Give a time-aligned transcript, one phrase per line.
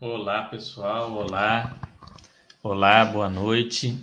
[0.00, 1.12] Olá, pessoal.
[1.12, 1.76] Olá.
[2.62, 3.98] Olá, boa noite.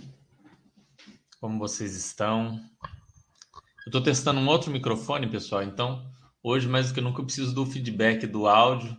[1.40, 2.60] Como vocês estão?
[2.82, 5.62] Eu estou testando um outro microfone, pessoal.
[5.62, 6.06] Então,
[6.42, 8.94] hoje, mais do que nunca, eu preciso do feedback do áudio.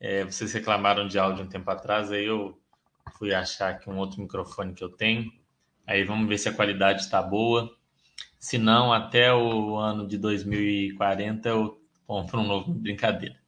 [0.00, 2.58] É, vocês reclamaram de áudio um tempo atrás, aí eu
[3.18, 5.30] fui achar aqui um outro microfone que eu tenho.
[5.86, 7.70] Aí vamos ver se a qualidade está boa.
[8.38, 13.39] Se não, até o ano de 2040 eu compro um novo brincadeira.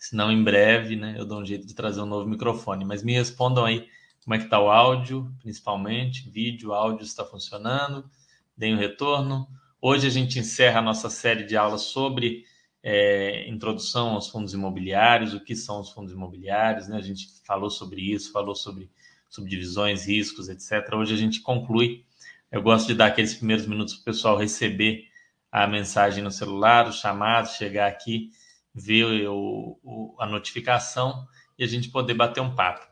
[0.00, 2.86] Se não, em breve, né, eu dou um jeito de trazer um novo microfone.
[2.86, 3.86] Mas me respondam aí
[4.24, 8.08] como é que está o áudio, principalmente, vídeo, áudio está funcionando,
[8.56, 9.46] deem um retorno.
[9.78, 12.44] Hoje a gente encerra a nossa série de aulas sobre
[12.82, 16.96] é, introdução aos fundos imobiliários, o que são os fundos imobiliários, né?
[16.96, 18.90] A gente falou sobre isso, falou sobre
[19.28, 20.94] subdivisões, riscos, etc.
[20.94, 22.06] Hoje a gente conclui.
[22.50, 25.04] Eu gosto de dar aqueles primeiros minutos para o pessoal receber
[25.52, 28.30] a mensagem no celular, o chamado, chegar aqui
[28.74, 31.26] ver o, o, a notificação
[31.58, 32.86] e a gente poder bater um papo.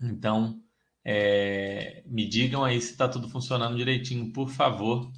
[0.00, 0.62] Então,
[1.04, 5.10] é, me digam aí se está tudo funcionando direitinho, por favor,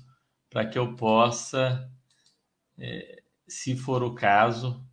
[0.49, 1.91] para que eu possa,
[2.79, 4.85] é, se for o caso,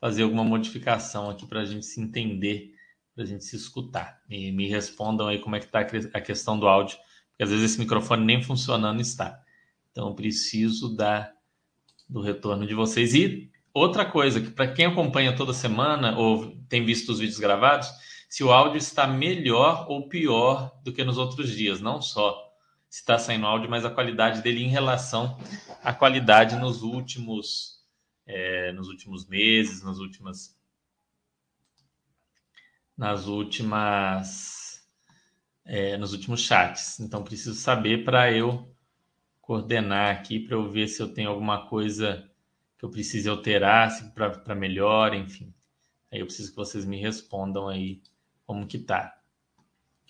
[0.00, 2.74] fazer alguma modificação aqui para a gente se entender,
[3.14, 4.20] para a gente se escutar.
[4.28, 6.98] E me respondam aí como é que está a questão do áudio,
[7.30, 9.42] porque às vezes esse microfone nem funcionando está.
[9.90, 11.32] Então, eu preciso da,
[12.08, 13.14] do retorno de vocês.
[13.14, 17.88] E Outra coisa, que para quem acompanha toda semana ou tem visto os vídeos gravados,
[18.28, 22.48] se o áudio está melhor ou pior do que nos outros dias, não só
[22.88, 25.38] se está saindo áudio, mas a qualidade dele em relação
[25.82, 27.84] à qualidade nos últimos,
[28.26, 30.56] é, nos últimos meses, nas últimas,
[32.96, 34.84] nas últimas,
[35.64, 36.98] é, nos últimos chats.
[36.98, 38.74] Então preciso saber para eu
[39.40, 42.29] coordenar aqui para eu ver se eu tenho alguma coisa
[42.80, 45.52] que eu precise alterar para melhor, enfim.
[46.10, 48.00] Aí eu preciso que vocês me respondam aí
[48.46, 49.20] como que tá.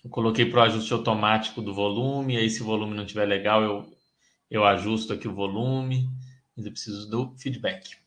[0.01, 3.61] Eu coloquei para o ajuste automático do volume, aí se o volume não estiver legal,
[3.61, 3.93] eu,
[4.49, 6.09] eu ajusto aqui o volume,
[6.55, 7.97] mas eu preciso do feedback.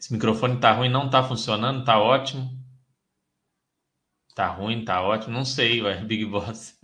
[0.00, 2.58] Esse microfone tá ruim, não tá funcionando, tá ótimo.
[4.34, 6.74] Tá ruim, tá ótimo, não sei, ué, Big Boss.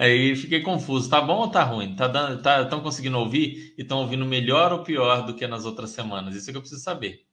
[0.00, 1.10] Aí fiquei confuso.
[1.10, 1.94] Tá bom ou tá ruim?
[1.94, 5.66] Tá dando, tá, estão conseguindo ouvir e estão ouvindo melhor ou pior do que nas
[5.66, 6.34] outras semanas?
[6.34, 7.26] Isso é que eu preciso saber.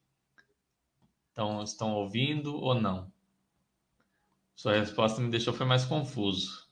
[1.31, 3.09] Então, estão ouvindo ou não?
[4.53, 6.67] Sua resposta me deixou foi mais confuso.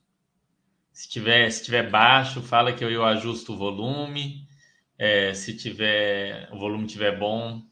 [0.92, 4.46] Se tiver, se tiver baixo, fala que eu, eu ajusto o volume.
[4.98, 7.64] É, se tiver o volume tiver bom,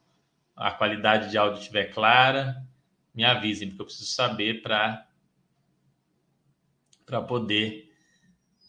[0.56, 2.66] a qualidade de áudio estiver clara,
[3.14, 5.06] me avisem, porque eu preciso saber para
[7.06, 7.93] para poder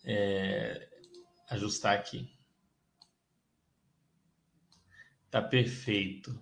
[0.05, 0.89] é,
[1.49, 2.31] ajustar aqui.
[5.31, 6.39] Tá perfeito.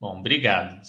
[0.00, 0.80] Bom, obrigado.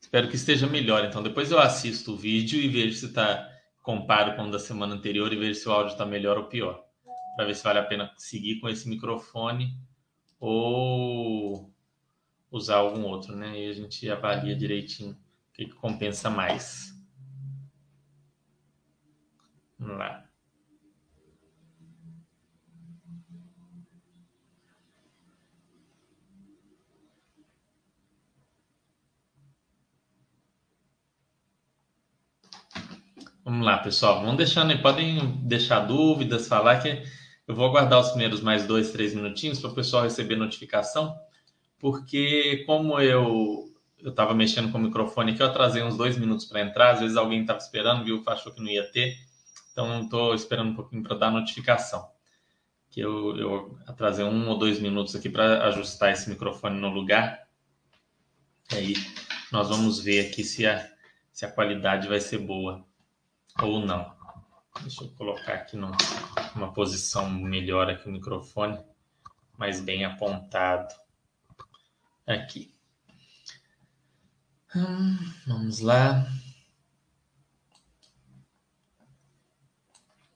[0.00, 1.04] Espero que esteja melhor.
[1.04, 3.46] Então, depois eu assisto o vídeo e vejo se está.
[3.82, 6.84] Comparo com o da semana anterior e vejo se o áudio está melhor ou pior.
[7.36, 9.78] Para ver se vale a pena seguir com esse microfone
[10.38, 11.72] ou
[12.50, 13.58] usar algum outro, né?
[13.58, 16.94] E a gente avalia direitinho o que, que compensa mais.
[19.78, 20.27] Vamos lá.
[33.48, 34.20] Vamos lá, pessoal.
[34.20, 37.02] Vamos deixando aí, podem deixar dúvidas, falar que
[37.46, 41.18] eu vou aguardar os primeiros mais dois, três minutinhos para o pessoal receber notificação,
[41.78, 46.44] porque como eu eu estava mexendo com o microfone aqui, eu atrasei uns dois minutos
[46.44, 49.16] para entrar, às vezes alguém estava esperando, viu, achou que não ia ter,
[49.72, 52.06] então estou esperando um pouquinho para dar notificação.
[52.90, 57.48] Que eu, eu atrasei um ou dois minutos aqui para ajustar esse microfone no lugar.
[58.72, 58.92] Aí
[59.50, 60.86] nós vamos ver aqui se a,
[61.32, 62.86] se a qualidade vai ser boa
[63.62, 64.16] ou não.
[64.82, 68.78] Deixa eu colocar aqui numa posição melhor aqui o microfone,
[69.56, 70.94] mais bem apontado.
[72.26, 72.72] Aqui.
[74.74, 75.16] Hum,
[75.46, 76.26] vamos lá.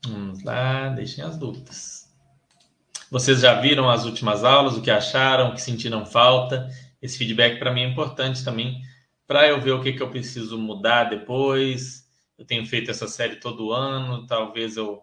[0.04, 2.10] Vamos lá, deixem as dúvidas.
[3.10, 6.68] Vocês já viram as últimas aulas, o que acharam, o que sentiram falta?
[7.00, 8.82] Esse feedback para mim é importante também,
[9.26, 12.01] para eu ver o que, que eu preciso mudar depois,
[12.42, 15.00] eu tenho feito essa série todo ano, talvez eu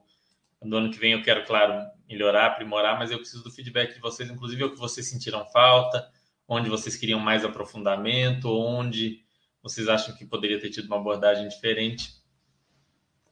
[0.62, 4.01] no ano que vem eu quero, claro, melhorar, aprimorar, mas eu preciso do feedback de
[4.01, 6.06] vocês, inclusive o que vocês sentiram falta,
[6.45, 9.24] onde vocês queriam mais aprofundamento, onde
[9.63, 12.13] vocês acham que poderia ter tido uma abordagem diferente.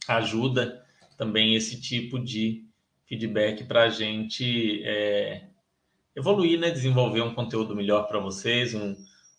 [0.07, 0.81] Ajuda
[1.17, 2.65] também esse tipo de
[3.05, 5.49] feedback para a gente é,
[6.15, 6.71] evoluir, né?
[6.71, 8.95] desenvolver um conteúdo melhor para vocês, um,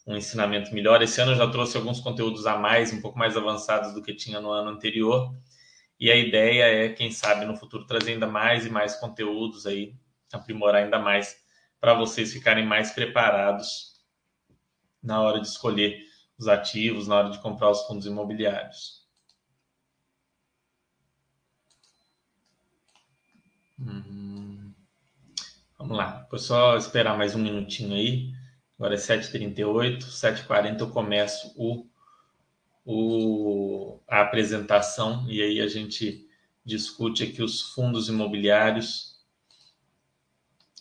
[0.09, 1.03] um ensinamento melhor.
[1.03, 4.15] Esse ano eu já trouxe alguns conteúdos a mais, um pouco mais avançados do que
[4.15, 5.37] tinha no ano anterior.
[6.01, 9.95] E a ideia é, quem sabe, no futuro trazer ainda mais e mais conteúdos aí,
[10.33, 11.37] aprimorar ainda mais
[11.79, 14.03] para vocês ficarem mais preparados
[15.03, 16.03] na hora de escolher
[16.39, 19.07] os ativos, na hora de comprar os fundos imobiliários.
[23.79, 24.73] Hum.
[25.79, 28.38] Vamos lá, vou só esperar mais um minutinho aí.
[28.79, 31.85] Agora é 7h38, 7h40 eu começo o,
[32.85, 36.27] o, a apresentação e aí a gente
[36.65, 39.19] discute aqui os fundos imobiliários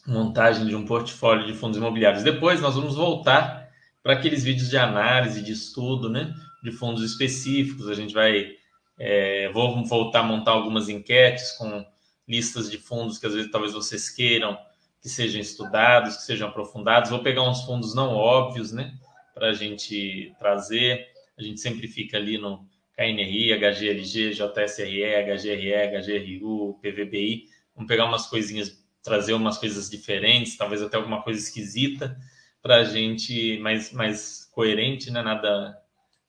[0.07, 2.23] montagem de um portfólio de fundos imobiliários.
[2.23, 3.69] Depois nós vamos voltar
[4.01, 6.33] para aqueles vídeos de análise, de estudo, né,
[6.63, 7.89] de fundos específicos.
[7.89, 8.51] A gente vai,
[8.97, 11.85] é, vou voltar a montar algumas enquetes com
[12.25, 14.57] listas de fundos que às vezes talvez vocês queiram
[15.01, 17.09] que sejam estudados, que sejam aprofundados.
[17.09, 18.93] Vou pegar uns fundos não óbvios, né,
[19.33, 21.07] para a gente trazer.
[21.37, 27.45] A gente sempre fica ali no KNRI, HGLG, JSRE, HGRE, HGRU, PVBI.
[27.75, 32.19] Vamos pegar umas coisinhas trazer umas coisas diferentes, talvez até alguma coisa esquisita
[32.61, 35.21] para a gente, mais, mais coerente, né?
[35.21, 35.81] nada,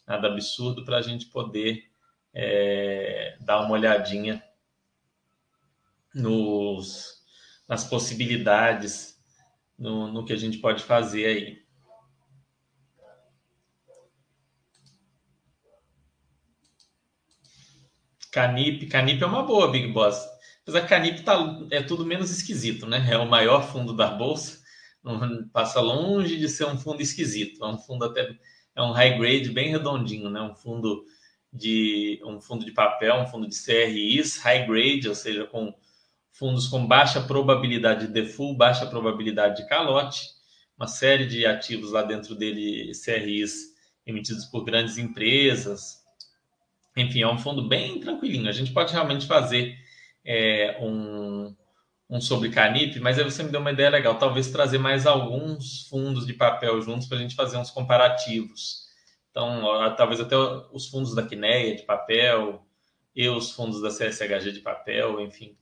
[0.07, 1.91] nada absurdo, para a gente poder
[2.33, 4.41] é, dar uma olhadinha
[6.15, 7.18] nos,
[7.69, 9.17] nas possibilidades,
[9.79, 11.69] no, no que a gente pode fazer aí.
[18.33, 20.25] Canip, Canip é uma boa, Big Boss.
[20.63, 21.37] Apesar que Canip tá,
[21.71, 23.07] é tudo menos esquisito, né?
[23.11, 24.59] É o maior fundo da bolsa,
[25.53, 27.65] passa longe de ser um fundo esquisito.
[27.65, 28.37] É um fundo até
[28.77, 30.41] é um high grade bem redondinho, né?
[30.41, 31.05] Um fundo
[31.53, 35.75] de um fundo de papel, um fundo de CRIs high grade, ou seja, com
[36.39, 40.29] fundos com baixa probabilidade de default, baixa probabilidade de calote,
[40.79, 43.75] uma série de ativos lá dentro dele, CRIs
[44.07, 45.99] emitidos por grandes empresas.
[46.97, 48.49] Enfim, é um fundo bem tranquilinho.
[48.49, 49.77] A gente pode realmente fazer
[50.25, 51.55] é, um,
[52.09, 55.89] um sobre Canip, mas aí você me deu uma ideia legal, talvez trazer mais alguns
[55.89, 58.87] fundos de papel juntos para a gente fazer uns comparativos.
[59.33, 60.37] Então, talvez até
[60.73, 62.65] os fundos da Quineia de papel
[63.15, 65.58] e os fundos da CSHG de papel, enfim,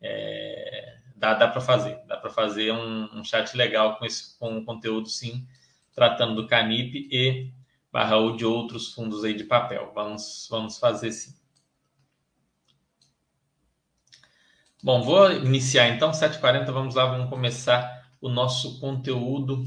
[0.00, 1.98] é, dá, dá para fazer.
[2.06, 5.46] Dá para fazer um, um, chat legal com esse com conteúdo, sim,
[5.94, 7.50] tratando do Canip e
[7.90, 9.92] barra ou de outros fundos aí de papel.
[9.94, 11.34] Vamos, vamos fazer sim.
[14.82, 19.64] Bom, vou iniciar então, 7h40, vamos lá, vamos começar o nosso conteúdo.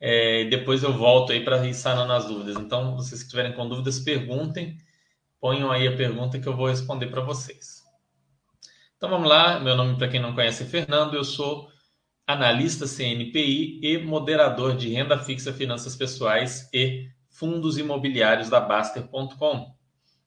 [0.00, 2.56] É, depois eu volto aí para ir sanando as dúvidas.
[2.56, 4.76] Então, vocês que tiverem com dúvidas, perguntem,
[5.40, 7.77] ponham aí a pergunta que eu vou responder para vocês.
[8.98, 11.70] Então vamos lá, meu nome para quem não conhece é Fernando, eu sou
[12.26, 19.72] analista CNPI e moderador de renda fixa, finanças pessoais e fundos imobiliários da Baster.com.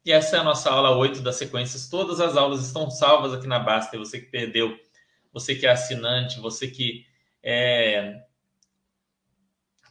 [0.06, 1.90] E essa é a nossa aula 8 das sequências.
[1.90, 3.98] Todas as aulas estão salvas aqui na Basta.
[3.98, 4.74] Você que perdeu,
[5.34, 7.06] você que é assinante, você que
[7.44, 8.22] é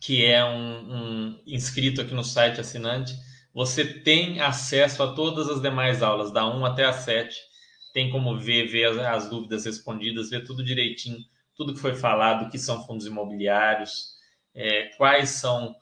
[0.00, 3.14] que é um, um inscrito aqui no site assinante,
[3.52, 7.49] você tem acesso a todas as demais aulas, da 1 até a 7.
[7.92, 12.46] Tem como ver, ver as, as dúvidas respondidas, ver tudo direitinho, tudo que foi falado,
[12.46, 14.14] o que são fundos imobiliários,
[14.54, 15.74] é, quais são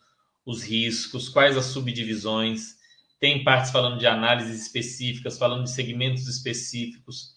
[0.45, 2.79] os riscos, quais as subdivisões
[3.21, 7.35] tem partes falando de análises específicas, falando de segmentos específicos.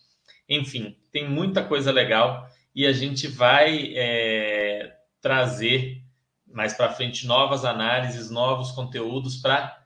[0.48, 6.04] Enfim, tem muita coisa legal e a gente vai é, trazer
[6.46, 9.86] mais para frente novas análises, novos conteúdos para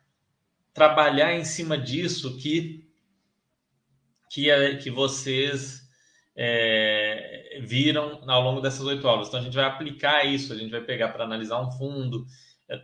[0.74, 2.86] trabalhar em cima disso que
[4.30, 5.82] que, é, que vocês
[6.36, 9.28] é, viram ao longo dessas oito aulas.
[9.28, 12.26] Então a gente vai aplicar isso, a gente vai pegar para analisar um fundo,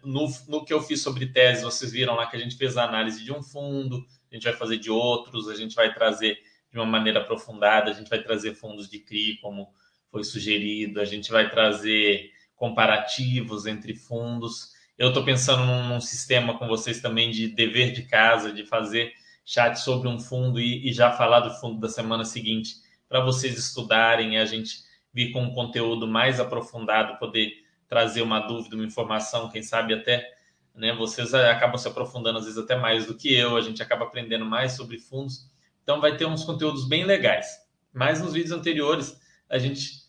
[0.03, 2.83] no, no que eu fiz sobre tese, vocês viram lá que a gente fez a
[2.83, 6.37] análise de um fundo, a gente vai fazer de outros, a gente vai trazer
[6.71, 9.73] de uma maneira aprofundada, a gente vai trazer fundos de CRI, como
[10.09, 14.71] foi sugerido, a gente vai trazer comparativos entre fundos.
[14.97, 19.11] Eu estou pensando num, num, sistema com vocês também de dever de casa, de fazer
[19.45, 22.75] chat sobre um fundo e, e já falar do fundo da semana seguinte,
[23.07, 24.83] para vocês estudarem e a gente
[25.13, 27.51] vir com um conteúdo mais aprofundado, poder
[27.87, 30.25] trazer uma dúvida, uma informação, quem sabe até
[30.73, 34.05] né, vocês acabam se aprofundando às vezes até mais do que eu, a gente acaba
[34.05, 35.49] aprendendo mais sobre fundos.
[35.83, 37.59] Então vai ter uns conteúdos bem legais.
[37.93, 39.19] Mas nos vídeos anteriores
[39.49, 40.01] a gente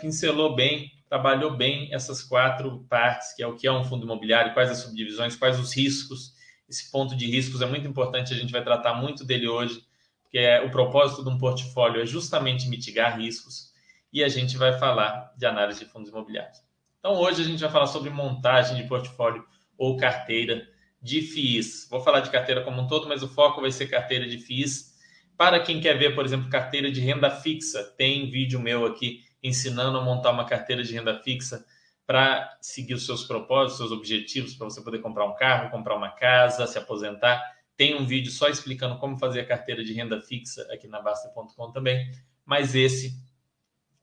[0.00, 4.54] pincelou bem, trabalhou bem essas quatro partes, que é o que é um fundo imobiliário,
[4.54, 6.32] quais as subdivisões, quais os riscos.
[6.68, 9.82] Esse ponto de riscos é muito importante, a gente vai tratar muito dele hoje,
[10.22, 13.72] porque é, o propósito de um portfólio é justamente mitigar riscos,
[14.12, 16.58] e a gente vai falar de análise de fundos imobiliários.
[16.98, 19.44] Então hoje a gente vai falar sobre montagem de portfólio
[19.76, 20.66] ou carteira
[21.00, 21.86] de FIIs.
[21.88, 24.94] Vou falar de carteira como um todo, mas o foco vai ser carteira de FIIs.
[25.36, 29.96] Para quem quer ver, por exemplo, carteira de renda fixa, tem vídeo meu aqui ensinando
[29.98, 31.64] a montar uma carteira de renda fixa
[32.08, 36.08] para seguir os seus propósitos, seus objetivos, para você poder comprar um carro, comprar uma
[36.08, 37.38] casa, se aposentar.
[37.76, 41.70] Tem um vídeo só explicando como fazer a carteira de renda fixa aqui na Basta.com
[41.70, 42.10] também.
[42.46, 43.22] Mas esse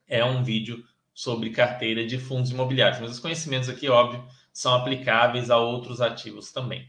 [0.07, 0.85] é um vídeo
[1.15, 3.01] sobre carteira de fundos imobiliários.
[3.01, 6.87] Mas os conhecimentos aqui, óbvio, são aplicáveis a outros ativos também.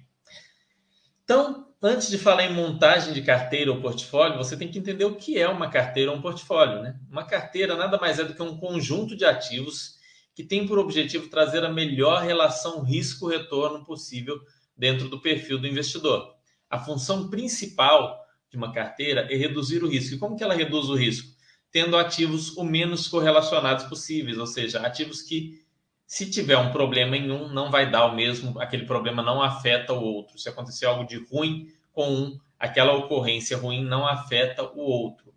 [1.24, 5.16] Então, antes de falar em montagem de carteira ou portfólio, você tem que entender o
[5.16, 6.82] que é uma carteira ou um portfólio.
[6.82, 7.00] Né?
[7.10, 9.95] Uma carteira nada mais é do que um conjunto de ativos
[10.36, 14.38] que tem por objetivo trazer a melhor relação risco-retorno possível
[14.76, 16.34] dentro do perfil do investidor.
[16.68, 20.14] A função principal de uma carteira é reduzir o risco.
[20.14, 21.34] E como que ela reduz o risco?
[21.72, 25.64] Tendo ativos o menos correlacionados possíveis, ou seja, ativos que
[26.06, 29.94] se tiver um problema em um, não vai dar o mesmo, aquele problema não afeta
[29.94, 30.38] o outro.
[30.38, 35.32] Se acontecer algo de ruim com um, aquela ocorrência ruim não afeta o outro.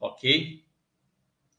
[0.00, 0.64] OK?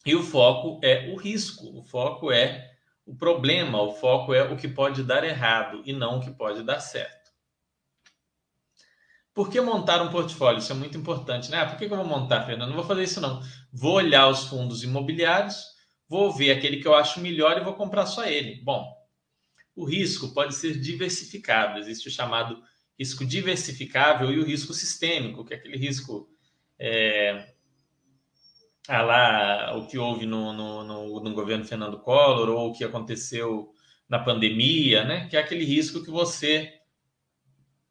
[0.04, 2.71] E o foco é o risco, o foco é
[3.12, 6.64] o problema, o foco é o que pode dar errado e não o que pode
[6.64, 7.30] dar certo.
[9.34, 10.60] Por que montar um portfólio?
[10.60, 11.60] Isso é muito importante, né?
[11.60, 12.70] Ah, por que eu vou montar, Fernando?
[12.70, 13.42] Não vou fazer isso, não.
[13.72, 15.62] Vou olhar os fundos imobiliários,
[16.08, 18.62] vou ver aquele que eu acho melhor e vou comprar só ele.
[18.64, 18.90] Bom,
[19.76, 21.80] o risco pode ser diversificado.
[21.80, 22.64] Existe o chamado
[22.98, 26.30] risco diversificável e o risco sistêmico, que é aquele risco
[26.80, 27.54] é,
[28.88, 32.84] ah, lá o que houve no, no, no, no, governo Fernando Collor ou o que
[32.84, 33.74] aconteceu
[34.10, 35.28] na pandemia, né?
[35.30, 36.74] Que é aquele risco que você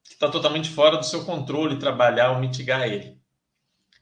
[0.05, 3.19] está totalmente fora do seu controle trabalhar ou mitigar ele.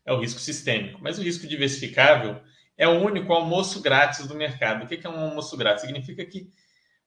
[0.04, 0.98] É o risco sistêmico.
[1.02, 2.40] Mas o risco diversificável
[2.76, 4.84] é o único almoço grátis do mercado.
[4.84, 5.82] O que é um almoço grátis?
[5.82, 6.48] Significa que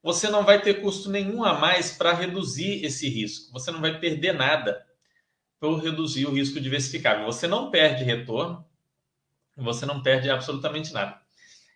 [0.02, 3.52] você não vai ter custo nenhum a mais para reduzir esse risco.
[3.52, 4.84] Você não vai perder nada
[5.60, 7.24] por reduzir o risco diversificável.
[7.24, 8.64] Você não perde retorno,
[9.56, 11.20] você não perde absolutamente nada.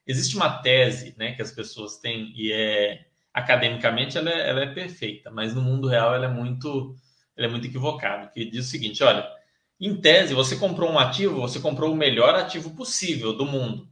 [0.06, 4.66] Existe uma tese né, que as pessoas têm e é academicamente ela é, ela é
[4.72, 6.96] perfeita, mas no mundo real ela é muito
[7.36, 9.28] ela é muito equivocada, que diz o seguinte, olha,
[9.78, 13.86] em tese você comprou um ativo, você comprou o melhor ativo possível do mundo.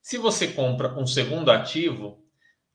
[0.00, 2.24] Se você compra um segundo ativo,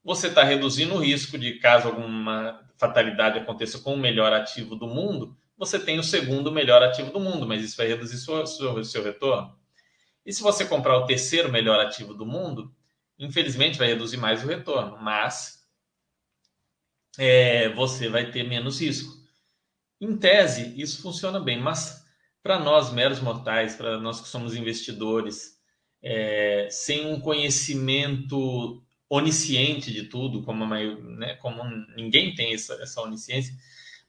[0.04, 4.88] você está reduzindo o risco de caso alguma fatalidade aconteça com o melhor ativo do
[4.88, 8.84] mundo, você tem o segundo melhor ativo do mundo, mas isso vai reduzir seu, seu,
[8.84, 9.58] seu retorno.
[10.26, 12.74] E se você comprar o terceiro melhor ativo do mundo,
[13.20, 15.64] infelizmente vai reduzir mais o retorno, mas
[17.18, 19.14] é, você vai ter menos risco.
[20.00, 22.04] Em tese, isso funciona bem, mas
[22.42, 25.58] para nós, meros mortais, para nós que somos investidores,
[26.02, 31.64] é, sem um conhecimento onisciente de tudo, como, maior, né, como
[31.96, 33.54] ninguém tem essa, essa onisciência,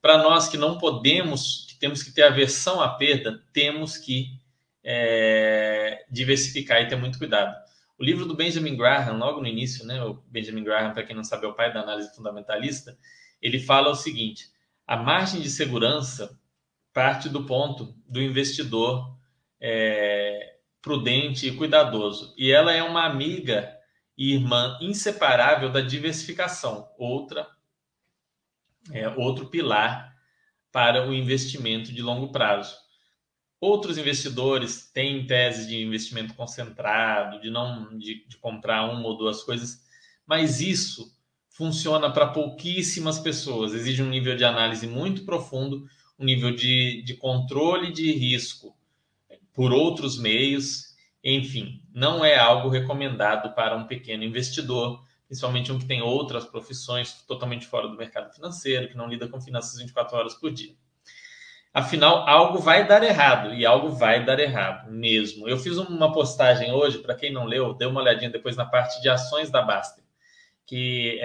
[0.03, 4.39] para nós que não podemos, que temos que ter aversão à perda, temos que
[4.85, 7.55] é, diversificar e ter muito cuidado.
[7.99, 11.25] O livro do Benjamin Graham, logo no início, né, o Benjamin Graham, para quem não
[11.25, 12.99] sabe, é o pai da análise fundamentalista,
[13.41, 14.49] ele fala o seguinte:
[14.87, 16.39] a margem de segurança
[16.93, 19.17] parte do ponto do investidor
[19.61, 22.35] é, prudente e cuidadoso.
[22.37, 23.75] E ela é uma amiga
[24.17, 27.49] e irmã inseparável da diversificação, outra
[28.93, 30.15] é, outro pilar
[30.71, 32.77] para o investimento de longo prazo.
[33.65, 39.43] Outros investidores têm tese de investimento concentrado, de não de, de comprar uma ou duas
[39.43, 39.83] coisas,
[40.27, 41.11] mas isso
[41.49, 43.73] funciona para pouquíssimas pessoas.
[43.73, 48.77] Exige um nível de análise muito profundo, um nível de, de controle de risco
[49.55, 50.95] por outros meios.
[51.25, 57.15] Enfim, não é algo recomendado para um pequeno investidor, principalmente um que tem outras profissões
[57.27, 60.77] totalmente fora do mercado financeiro, que não lida com finanças 24 horas por dia.
[61.75, 65.49] Afinal, algo vai dar errado e algo vai dar errado mesmo.
[65.49, 69.03] Eu fiz uma postagem hoje, para quem não leu, dê uma olhadinha depois na parte
[69.03, 70.05] de ações da Baster,
[70.65, 71.19] que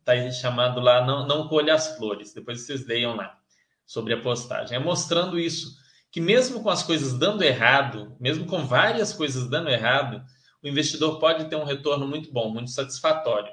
[0.00, 2.34] está é, chamando lá não, não colhe as flores.
[2.34, 3.38] Depois vocês leiam lá
[3.86, 4.76] sobre a postagem.
[4.76, 5.76] É mostrando isso,
[6.10, 10.20] que mesmo com as coisas dando errado, mesmo com várias coisas dando errado,
[10.64, 13.52] o investidor pode ter um retorno muito bom, muito satisfatório,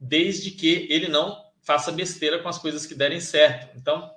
[0.00, 3.78] desde que ele não faça besteira com as coisas que derem certo.
[3.78, 4.10] Então,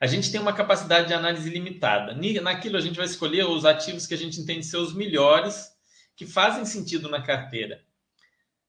[0.00, 2.16] a gente tem uma capacidade de análise limitada.
[2.40, 5.72] Naquilo a gente vai escolher os ativos que a gente entende ser os melhores,
[6.14, 7.82] que fazem sentido na carteira.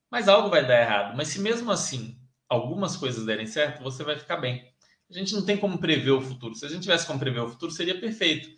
[0.10, 1.16] Mas algo vai dar errado.
[1.16, 2.18] Mas se mesmo assim
[2.48, 4.68] algumas coisas derem certo, você vai ficar bem.
[5.10, 6.56] A gente não tem como prever o futuro.
[6.56, 8.50] Se a gente tivesse como prever o futuro, seria perfeito.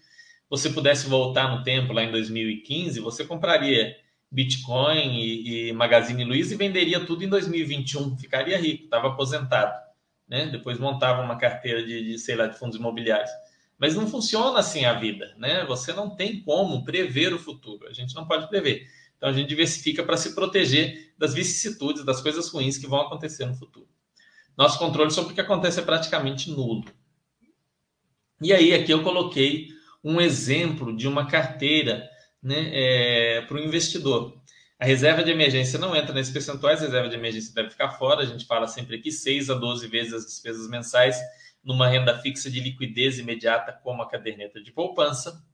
[0.49, 3.95] Você pudesse voltar no tempo, lá em 2015, você compraria
[4.29, 9.73] Bitcoin e, e Magazine Luiza e venderia tudo em 2021, ficaria rico, estava aposentado.
[10.31, 10.45] Né?
[10.45, 13.29] Depois montava uma carteira de, de, sei lá, de fundos imobiliários.
[13.77, 15.65] Mas não funciona assim a vida, né?
[15.65, 17.85] Você não tem como prever o futuro.
[17.89, 18.87] A gente não pode prever.
[19.17, 23.45] Então a gente diversifica para se proteger das vicissitudes, das coisas ruins que vão acontecer
[23.45, 23.89] no futuro.
[24.57, 26.85] Nosso controle sobre o que acontece é praticamente nulo.
[28.41, 29.67] E aí aqui eu coloquei
[30.01, 32.09] um exemplo de uma carteira
[32.41, 34.41] né, é, para o investidor.
[34.81, 38.23] A reserva de emergência não entra nesses percentuais, a reserva de emergência deve ficar fora.
[38.23, 41.19] A gente fala sempre aqui 6 a 12 vezes as despesas mensais
[41.63, 45.45] numa renda fixa de liquidez imediata, como a caderneta de poupança,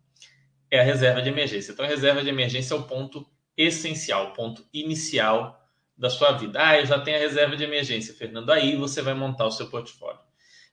[0.71, 1.73] é a reserva de emergência.
[1.73, 5.61] Então, a reserva de emergência é o ponto essencial, o ponto inicial
[5.97, 6.65] da sua vida.
[6.65, 8.49] Ah, eu já tenho a reserva de emergência, Fernando.
[8.49, 10.21] Aí você vai montar o seu portfólio.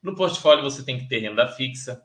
[0.01, 2.01] No portfólio você tem que ter renda fixa,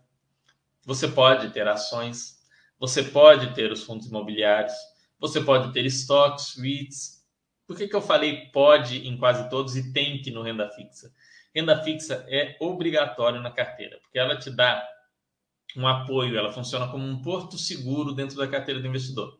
[0.83, 2.39] você pode ter ações,
[2.79, 4.73] você pode ter os fundos imobiliários,
[5.19, 7.19] você pode ter estoques, REITs.
[7.67, 11.11] Por que, que eu falei pode em quase todos e tem que no renda fixa?
[11.53, 14.87] Renda fixa é obrigatório na carteira, porque ela te dá
[15.75, 19.39] um apoio, ela funciona como um porto seguro dentro da carteira do investidor.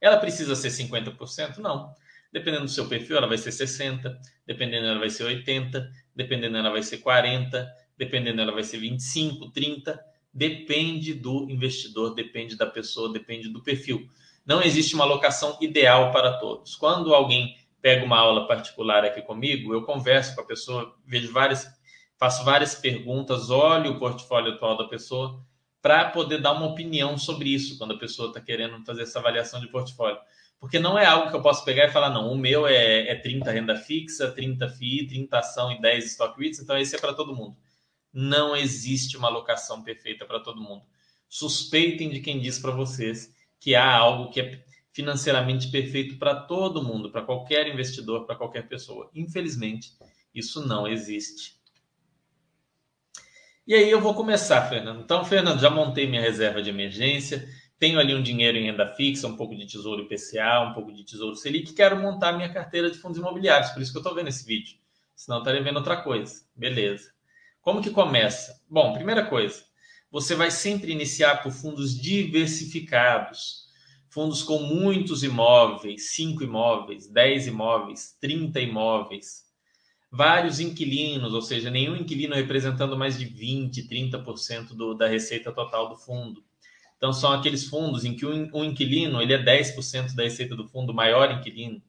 [0.00, 1.58] Ela precisa ser 50%?
[1.58, 1.92] Não.
[2.32, 4.16] Dependendo do seu perfil, ela vai ser 60%,
[4.46, 7.66] dependendo ela vai ser 80%, dependendo ela vai ser 40%,
[7.96, 9.98] dependendo ela vai ser 25%, 30%.
[10.32, 14.08] Depende do investidor, depende da pessoa, depende do perfil.
[14.48, 16.74] Não existe uma alocação ideal para todos.
[16.74, 21.68] Quando alguém pega uma aula particular aqui comigo, eu converso com a pessoa, vejo várias,
[22.18, 25.44] faço várias perguntas, olho o portfólio atual da pessoa
[25.82, 29.60] para poder dar uma opinião sobre isso quando a pessoa está querendo fazer essa avaliação
[29.60, 30.18] de portfólio.
[30.58, 33.14] Porque não é algo que eu posso pegar e falar, não, o meu é, é
[33.16, 37.12] 30 renda fixa, 30 FII, 30 ação e 10 stock REITs, então esse é para
[37.12, 37.54] todo mundo.
[38.10, 40.84] Não existe uma alocação perfeita para todo mundo.
[41.28, 46.82] Suspeitem de quem diz para vocês que há algo que é financeiramente perfeito para todo
[46.82, 49.10] mundo, para qualquer investidor, para qualquer pessoa.
[49.14, 49.92] Infelizmente,
[50.34, 51.58] isso não existe.
[53.66, 55.02] E aí eu vou começar, Fernando.
[55.02, 57.46] Então, Fernando, já montei minha reserva de emergência,
[57.78, 61.04] tenho ali um dinheiro em renda fixa, um pouco de tesouro IPCA, um pouco de
[61.04, 64.28] tesouro Selic, quero montar minha carteira de fundos imobiliários, por isso que eu estou vendo
[64.28, 64.78] esse vídeo.
[65.14, 66.42] Senão eu estaria vendo outra coisa.
[66.56, 67.12] Beleza.
[67.60, 68.60] Como que começa?
[68.68, 69.62] Bom, primeira coisa,
[70.10, 73.68] você vai sempre iniciar por fundos diversificados.
[74.08, 79.46] Fundos com muitos imóveis, 5 imóveis, 10 imóveis, 30 imóveis.
[80.10, 85.90] Vários inquilinos, ou seja, nenhum inquilino representando mais de 20, 30% do, da receita total
[85.90, 86.42] do fundo.
[86.96, 90.66] Então, são aqueles fundos em que um, um inquilino ele é 10% da receita do
[90.66, 91.82] fundo, o maior inquilino,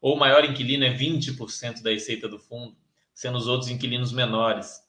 [0.00, 2.74] ou o maior inquilino é 20% da receita do fundo,
[3.14, 4.80] sendo os outros inquilinos menores.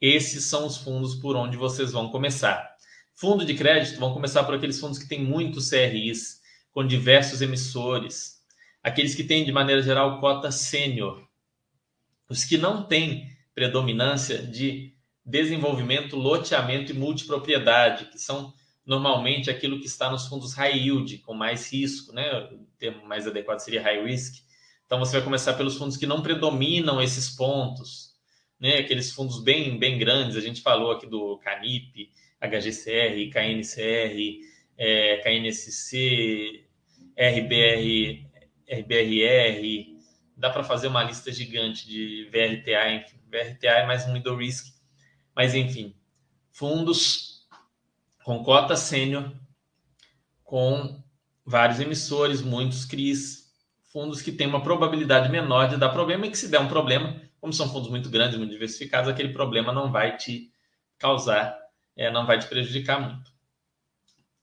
[0.00, 2.74] Esses são os fundos por onde vocês vão começar.
[3.14, 8.42] Fundo de crédito vão começar por aqueles fundos que têm muitos CRIs, com diversos emissores,
[8.82, 11.26] aqueles que têm, de maneira geral, cota sênior,
[12.28, 18.52] os que não têm predominância de desenvolvimento, loteamento e multipropriedade, que são
[18.84, 22.30] normalmente aquilo que está nos fundos high yield, com mais risco, né?
[22.52, 24.44] O termo mais adequado seria high risk.
[24.84, 28.15] Então você vai começar pelos fundos que não predominam esses pontos,
[28.60, 28.78] né?
[28.78, 34.40] Aqueles fundos bem, bem grandes, a gente falou aqui do Canip, HGCR, KNCR,
[34.76, 36.64] é, KNSC,
[37.16, 38.26] RBR,
[38.68, 39.96] RBRR,
[40.36, 44.74] dá para fazer uma lista gigante de VRTA, enfim, VRTA é mais um middle risk,
[45.34, 45.94] mas enfim,
[46.52, 47.46] fundos
[48.22, 49.32] com cota sênior,
[50.44, 51.02] com
[51.44, 53.46] vários emissores, muitos CRIs,
[53.92, 57.20] fundos que têm uma probabilidade menor de dar problema e que se der um problema,
[57.46, 60.50] como são fundos muito grandes, muito diversificados, aquele problema não vai te
[60.98, 61.56] causar,
[61.94, 63.30] é, não vai te prejudicar muito.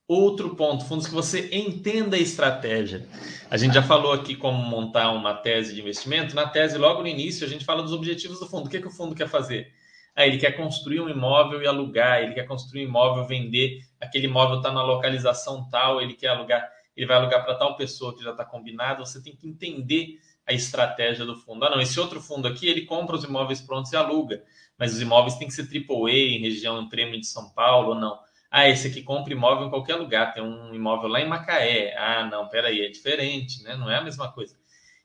[0.08, 3.06] Outro ponto, fundos que você entenda a estratégia.
[3.50, 6.34] A gente já falou aqui como montar uma tese de investimento.
[6.34, 8.68] Na tese, logo no início, a gente fala dos objetivos do fundo.
[8.68, 9.74] O que, é que o fundo quer fazer?
[10.16, 14.28] Ah, ele quer construir um imóvel e alugar, ele quer construir um imóvel, vender, aquele
[14.28, 18.24] imóvel está na localização tal, ele quer alugar, ele vai alugar para tal pessoa que
[18.24, 19.06] já está combinado.
[19.06, 21.66] Você tem que entender a estratégia do fundo.
[21.66, 24.44] Ah, não, esse outro fundo aqui, ele compra os imóveis prontos e aluga,
[24.78, 27.96] mas os imóveis têm que ser AAA em região em prêmio de São Paulo ou
[27.96, 28.20] não.
[28.52, 31.96] Ah, esse aqui compra imóvel em qualquer lugar, tem um imóvel lá em Macaé.
[31.98, 33.76] Ah, não, peraí, é diferente, né?
[33.76, 34.56] Não é a mesma coisa.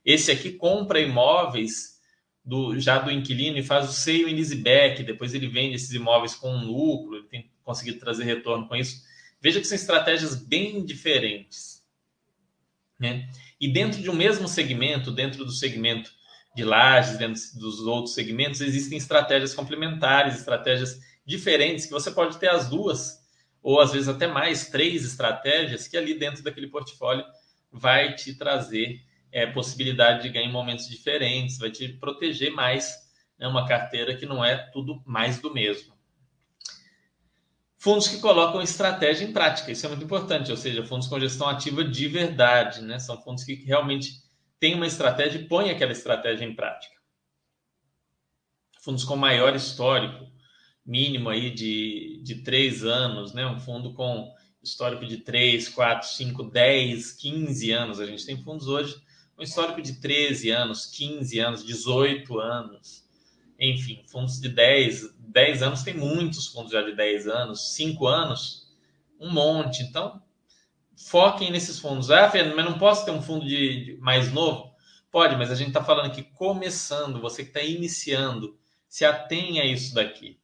[0.04, 1.98] Esse aqui compra imóveis
[2.44, 6.34] do, já do inquilino e faz o seio em leaseback, depois ele vende esses imóveis
[6.34, 9.02] com um lucro, ele tem conseguido trazer retorno com isso.
[9.40, 11.86] Veja que são estratégias bem diferentes.
[12.98, 13.28] Né?
[13.60, 16.10] E dentro de um mesmo segmento, dentro do segmento
[16.54, 22.48] de lajes, dentro dos outros segmentos, existem estratégias complementares, estratégias diferentes, que você pode ter
[22.48, 23.18] as duas,
[23.62, 27.24] ou às vezes até mais, três estratégias, que ali dentro daquele portfólio
[27.70, 32.94] vai te trazer é, possibilidade de ganhar em momentos diferentes, vai te proteger mais,
[33.38, 33.46] né?
[33.46, 35.97] uma carteira que não é tudo mais do mesmo.
[37.80, 41.48] Fundos que colocam estratégia em prática, isso é muito importante, ou seja, fundos com gestão
[41.48, 42.98] ativa de verdade, né?
[42.98, 44.14] São fundos que realmente
[44.58, 46.94] têm uma estratégia e põem aquela estratégia em prática.
[48.80, 50.26] Fundos com maior histórico,
[50.84, 53.46] mínimo aí de, de três anos, né?
[53.46, 54.28] Um fundo com
[54.60, 58.00] histórico de 3, 4, 5, 10, 15 anos.
[58.00, 59.00] A gente tem fundos hoje
[59.36, 63.06] com histórico de 13 anos, 15 anos, 18 anos.
[63.58, 68.68] Enfim, fundos de 10, 10 anos, tem muitos fundos já de 10 anos, 5 anos,
[69.20, 69.82] um monte.
[69.82, 70.22] Então,
[70.96, 72.10] foquem nesses fundos.
[72.10, 74.72] Ah, Fernando, mas não posso ter um fundo de, de mais novo?
[75.10, 79.66] Pode, mas a gente está falando aqui começando, você que está iniciando, se atenha a
[79.66, 80.38] isso daqui.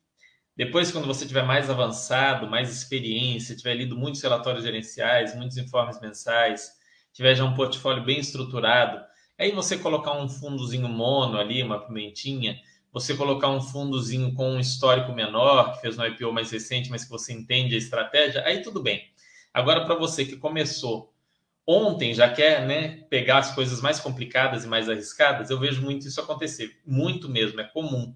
[0.56, 6.00] Depois, quando você tiver mais avançado, mais experiência, tiver lido muitos relatórios gerenciais, muitos informes
[6.00, 6.72] mensais,
[7.12, 9.04] tiver já um portfólio bem estruturado,
[9.38, 12.58] aí você colocar um fundozinho mono ali, uma pimentinha,
[12.94, 17.04] você colocar um fundozinho com um histórico menor, que fez um IPO mais recente, mas
[17.04, 19.04] que você entende a estratégia, aí tudo bem.
[19.52, 21.12] Agora, para você que começou
[21.66, 26.06] ontem, já quer né, pegar as coisas mais complicadas e mais arriscadas, eu vejo muito
[26.06, 26.80] isso acontecer.
[26.86, 28.14] Muito mesmo, é comum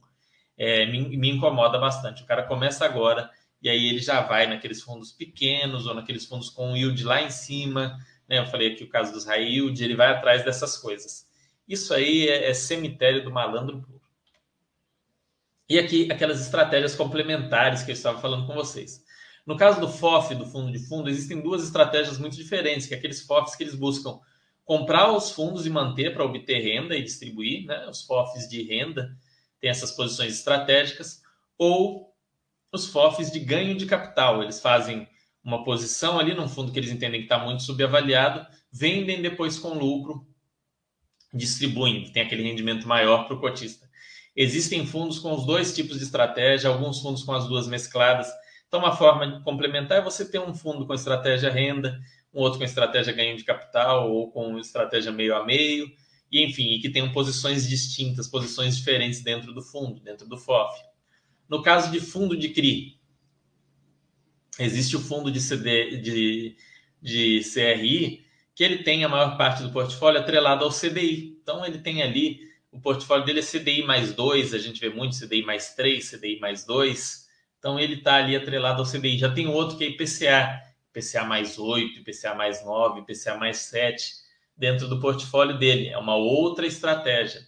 [0.58, 2.22] é, me, me incomoda bastante.
[2.22, 3.30] O cara começa agora
[3.62, 7.30] e aí ele já vai naqueles fundos pequenos ou naqueles fundos com yield lá em
[7.30, 7.96] cima.
[8.28, 8.40] Né?
[8.40, 11.26] Eu falei aqui o caso dos high yield, ele vai atrás dessas coisas.
[11.66, 13.86] Isso aí é, é cemitério do malandro.
[15.68, 19.04] E aqui aquelas estratégias complementares que eu estava falando com vocês.
[19.46, 22.96] No caso do FOF, do fundo de fundo, existem duas estratégias muito diferentes, que é
[22.98, 24.18] aqueles FOFs que eles buscam
[24.64, 27.86] comprar os fundos e manter para obter renda e distribuir, né?
[27.88, 29.16] os FOFs de renda,
[29.58, 31.22] tem essas posições estratégicas,
[31.56, 32.14] ou
[32.70, 34.42] os FOFs de ganho de capital.
[34.42, 35.08] Eles fazem
[35.42, 39.78] uma posição ali num fundo que eles entendem que está muito subavaliado, vendem depois com
[39.78, 40.26] lucro,
[41.32, 43.87] distribuem, tem aquele rendimento maior para o cotista.
[44.40, 48.28] Existem fundos com os dois tipos de estratégia, alguns fundos com as duas mescladas.
[48.68, 51.98] Então, uma forma de complementar é você ter um fundo com estratégia renda,
[52.32, 55.90] um outro com estratégia ganho de capital ou com estratégia meio a meio
[56.30, 60.72] e enfim, e que tenham posições distintas, posições diferentes dentro do fundo, dentro do FOF.
[61.48, 62.96] No caso de fundo de CRI,
[64.56, 66.56] existe o fundo de, CD, de,
[67.02, 68.24] de CRI
[68.54, 71.38] que ele tem a maior parte do portfólio atrelado ao CDI.
[71.42, 75.18] Então ele tem ali, o portfólio dele é CDI mais 2, a gente vê muito
[75.18, 77.26] CDI mais 3, CDI mais 2.
[77.58, 79.18] Então ele está ali atrelado ao CDI.
[79.18, 84.12] Já tem outro que é IPCA, IPCA mais 8, IPCA mais 9, IPCA mais 7
[84.56, 85.88] dentro do portfólio dele.
[85.88, 87.40] É uma outra estratégia.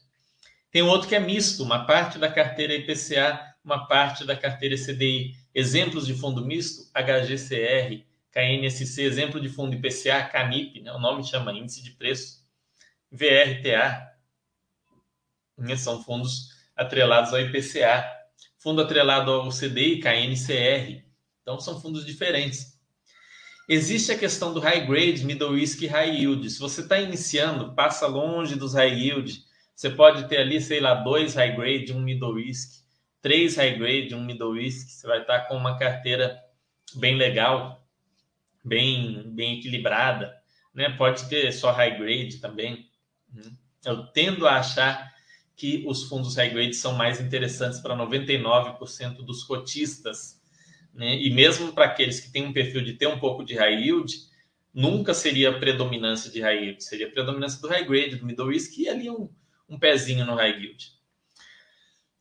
[0.71, 5.35] Tem outro que é misto, uma parte da carteira IPCA, uma parte da carteira CDI.
[5.55, 10.93] Exemplos de fundo misto, HGCR, KNSC, exemplo de fundo IPCA, CANIP, né?
[10.93, 12.45] o nome chama Índice de Preço,
[13.11, 14.10] VRTA.
[15.61, 15.77] Né?
[15.77, 18.05] São fundos atrelados ao IPCA.
[18.59, 21.05] Fundo atrelado ao CDI, KNCR.
[21.43, 22.79] Então, são fundos diferentes.
[23.69, 26.51] Existe a questão do high grade, middle risk e high yield.
[26.51, 29.45] Se você está iniciando, passa longe dos high yield.
[29.77, 32.83] Você pode ter ali, sei lá, dois high grade, um middle risk,
[33.23, 34.89] três high grade, um middle risk.
[34.89, 36.37] Você vai estar tá com uma carteira
[36.97, 37.87] bem legal,
[38.65, 40.35] bem, bem equilibrada.
[40.75, 40.91] Né?
[40.91, 42.91] Pode ter só high grade também.
[43.85, 45.10] Eu tendo a achar
[45.61, 50.41] que os fundos high grade são mais interessantes para 99% dos cotistas
[50.93, 51.17] né?
[51.17, 54.13] E mesmo para aqueles que têm um perfil de ter um pouco de high yield,
[54.73, 58.89] nunca seria predominância de high yield, seria predominância do high grade, do middle risk e
[58.89, 59.29] ali um,
[59.69, 60.99] um pezinho no high yield.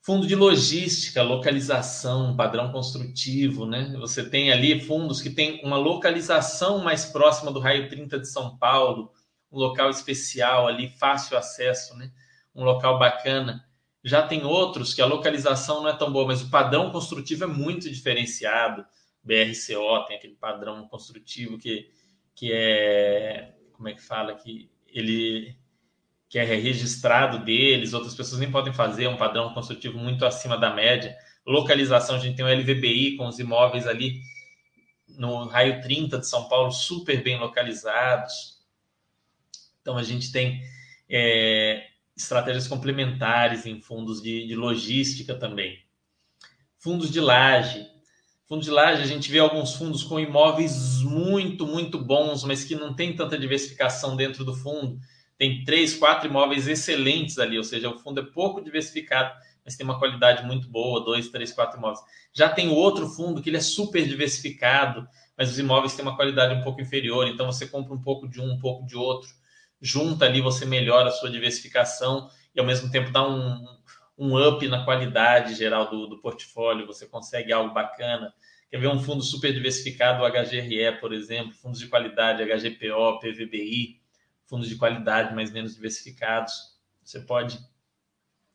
[0.02, 3.94] Fundo de logística, localização, padrão construtivo, né?
[4.00, 8.58] Você tem ali fundos que têm uma localização mais próxima do raio 30 de São
[8.58, 9.12] Paulo,
[9.52, 12.12] um local especial ali, fácil acesso, né?
[12.60, 13.66] Um local bacana.
[14.04, 17.48] Já tem outros que a localização não é tão boa, mas o padrão construtivo é
[17.48, 18.86] muito diferenciado.
[19.24, 21.90] BRCO tem aquele padrão construtivo que,
[22.36, 23.56] que é.
[23.74, 24.36] Como é que fala?
[24.36, 25.58] Que ele
[26.30, 30.56] que é registrado deles, outras pessoas nem podem fazer, é um padrão construtivo muito acima
[30.56, 31.18] da média.
[31.44, 34.22] Localização, a gente tem o LVBI com os imóveis ali
[35.18, 38.60] no raio 30 de São Paulo, super bem localizados.
[39.82, 40.62] Então, a gente tem
[41.10, 41.89] é,
[42.22, 45.80] estratégias complementares em fundos de, de logística também.
[46.78, 47.88] Fundos de laje.
[48.48, 52.76] Fundos de laje, a gente vê alguns fundos com imóveis muito, muito bons, mas que
[52.76, 55.00] não tem tanta diversificação dentro do fundo.
[55.38, 59.86] Tem três, quatro imóveis excelentes ali, ou seja, o fundo é pouco diversificado, mas tem
[59.86, 62.00] uma qualidade muito boa, dois, três, quatro imóveis.
[62.34, 66.54] Já tem outro fundo que ele é super diversificado, mas os imóveis têm uma qualidade
[66.56, 69.30] um pouco inferior, então você compra um pouco de um, um pouco de outro,
[69.82, 73.66] junta ali, você melhora a sua diversificação e ao mesmo tempo dá um,
[74.18, 78.34] um up na qualidade geral do, do portfólio, você consegue algo bacana.
[78.70, 84.00] Quer ver um fundo super diversificado, o HGRE, por exemplo, fundos de qualidade, HGPO, PVBI,
[84.46, 86.54] fundos de qualidade mais menos diversificados.
[87.04, 87.58] Você pode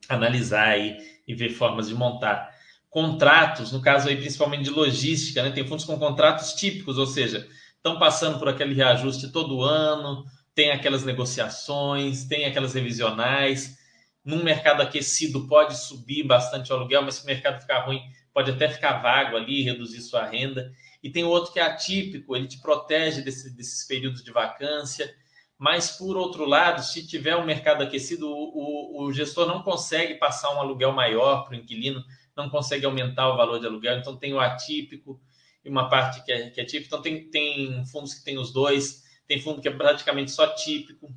[0.07, 2.53] analisar aí e ver formas de montar.
[2.89, 5.51] Contratos, no caso aí principalmente de logística, né?
[5.51, 10.25] Tem fundos com contratos típicos, ou seja, estão passando por aquele reajuste todo ano,
[10.55, 13.77] tem aquelas negociações, tem aquelas revisionais.
[14.23, 18.01] Num mercado aquecido pode subir bastante o aluguel, mas se o mercado ficar ruim,
[18.33, 20.71] pode até ficar vago ali, reduzir sua renda.
[21.03, 25.13] E tem outro que é atípico, ele te protege desse, desses períodos de vacância.
[25.57, 30.15] Mas, por outro lado, se tiver um mercado aquecido, o, o, o gestor não consegue
[30.15, 32.03] passar um aluguel maior para o inquilino,
[32.35, 33.99] não consegue aumentar o valor de aluguel.
[33.99, 35.21] Então, tem o atípico
[35.63, 36.65] e uma parte que é, que é.
[36.79, 41.09] Então, tem, tem fundos que tem os dois, tem fundo que é praticamente só típico,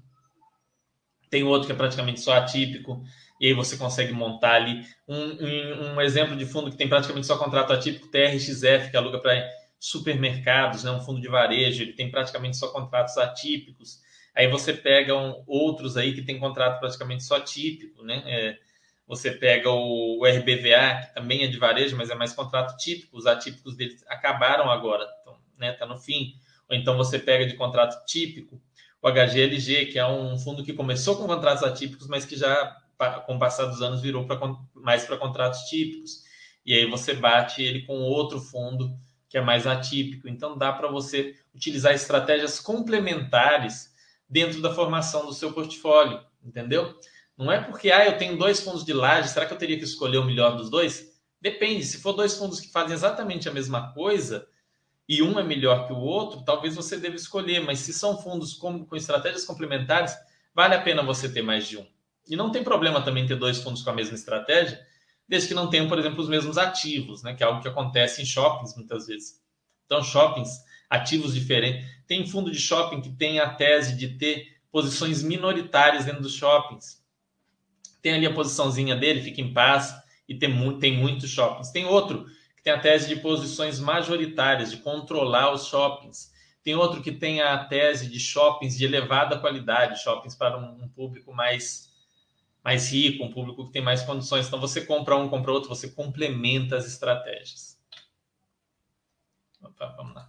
[1.31, 3.03] tem outro que é praticamente só atípico,
[3.41, 7.27] e aí você consegue montar ali um, um, um exemplo de fundo que tem praticamente
[7.27, 12.11] só contrato atípico, TRXF, que aluga para supermercados, né, um fundo de varejo, ele tem
[12.11, 14.01] praticamente só contratos atípicos.
[14.35, 18.23] Aí você pega um, outros aí que tem contrato praticamente só típico, né?
[18.27, 18.59] É,
[19.07, 23.17] você pega o, o, RBVA, que também é de varejo, mas é mais contrato típico.
[23.17, 25.73] Os atípicos deles acabaram agora, então, né?
[25.73, 26.35] Tá no fim.
[26.69, 28.61] Ou então você pega de contrato típico
[29.01, 32.77] o HGLG, que é um fundo que começou com contratos atípicos, mas que já,
[33.27, 34.39] com o passar dos anos, virou pra,
[34.75, 36.25] mais para contratos típicos.
[36.67, 40.29] E aí você bate ele com outro fundo que é mais atípico.
[40.29, 43.95] Então dá para você utilizar estratégias complementares
[44.29, 46.99] dentro da formação do seu portfólio, entendeu?
[47.37, 49.85] Não é porque ah, eu tenho dois fundos de laje, será que eu teria que
[49.85, 51.17] escolher o melhor dos dois?
[51.41, 51.85] Depende.
[51.85, 54.47] Se for dois fundos que fazem exatamente a mesma coisa
[55.09, 57.61] e um é melhor que o outro, talvez você deva escolher.
[57.61, 60.15] Mas se são fundos com, com estratégias complementares,
[60.55, 61.87] vale a pena você ter mais de um.
[62.29, 64.79] E não tem problema também ter dois fundos com a mesma estratégia,
[65.27, 67.33] desde que não tenham, por exemplo, os mesmos ativos, né?
[67.33, 69.41] Que é algo que acontece em shoppings muitas vezes.
[69.87, 70.51] Então, shoppings,
[70.91, 71.87] ativos diferentes.
[72.07, 77.03] Tem fundo de shopping que tem a tese de ter posições minoritárias dentro dos shoppings.
[78.03, 79.95] Tem ali a posiçãozinha dele, fica em paz,
[80.29, 81.71] e tem, tem muitos shoppings.
[81.71, 82.27] Tem outro
[82.59, 86.33] que tem a tese de posições majoritárias, de controlar os shoppings.
[86.63, 91.33] Tem outro que tem a tese de shoppings de elevada qualidade, shoppings para um, público
[91.33, 91.95] mais,
[92.63, 94.47] mais rico, um público que tem mais condições.
[94.47, 97.81] Então, você compra um, compra outro, você complementa as estratégias.
[99.63, 100.29] Opa, vamos lá.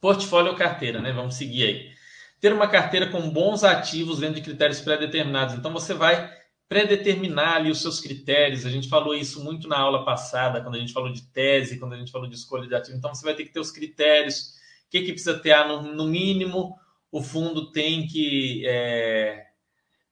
[0.00, 1.12] Portfólio ou carteira, né?
[1.12, 1.92] Vamos seguir aí.
[2.40, 5.54] Ter uma carteira com bons ativos dentro de critérios pré-determinados.
[5.54, 6.41] Então você vai
[6.72, 8.64] predeterminar ali os seus critérios.
[8.64, 11.92] A gente falou isso muito na aula passada, quando a gente falou de tese, quando
[11.92, 12.96] a gente falou de escolha de ativo.
[12.96, 14.54] Então você vai ter que ter os critérios.
[14.86, 15.52] O que, que precisa ter?
[15.52, 16.74] Ah, no, no mínimo,
[17.10, 19.48] o fundo tem que é,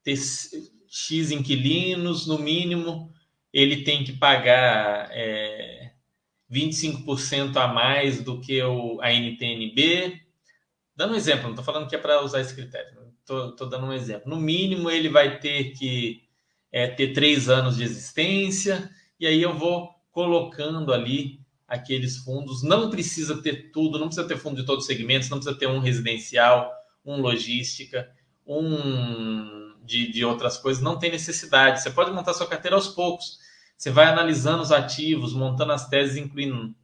[0.05, 3.11] ter X inquilinos, no mínimo,
[3.51, 5.09] ele tem que pagar.
[5.13, 5.91] É,
[6.51, 10.21] 25% a mais do que o, a NTNB.
[10.97, 13.93] Dando um exemplo, não estou falando que é para usar esse critério, estou dando um
[13.93, 14.29] exemplo.
[14.29, 16.29] No mínimo, ele vai ter que
[16.73, 22.63] é, ter três anos de existência, e aí eu vou colocando ali aqueles fundos.
[22.63, 25.67] Não precisa ter tudo, não precisa ter fundo de todos os segmentos, não precisa ter
[25.67, 26.73] um residencial,
[27.05, 28.11] um logística,
[28.47, 31.83] um de, de outras coisas, não tem necessidade.
[31.83, 33.39] Você pode montar sua carteira aos poucos
[33.81, 36.75] você vai analisando os ativos, montando as teses, incluindo.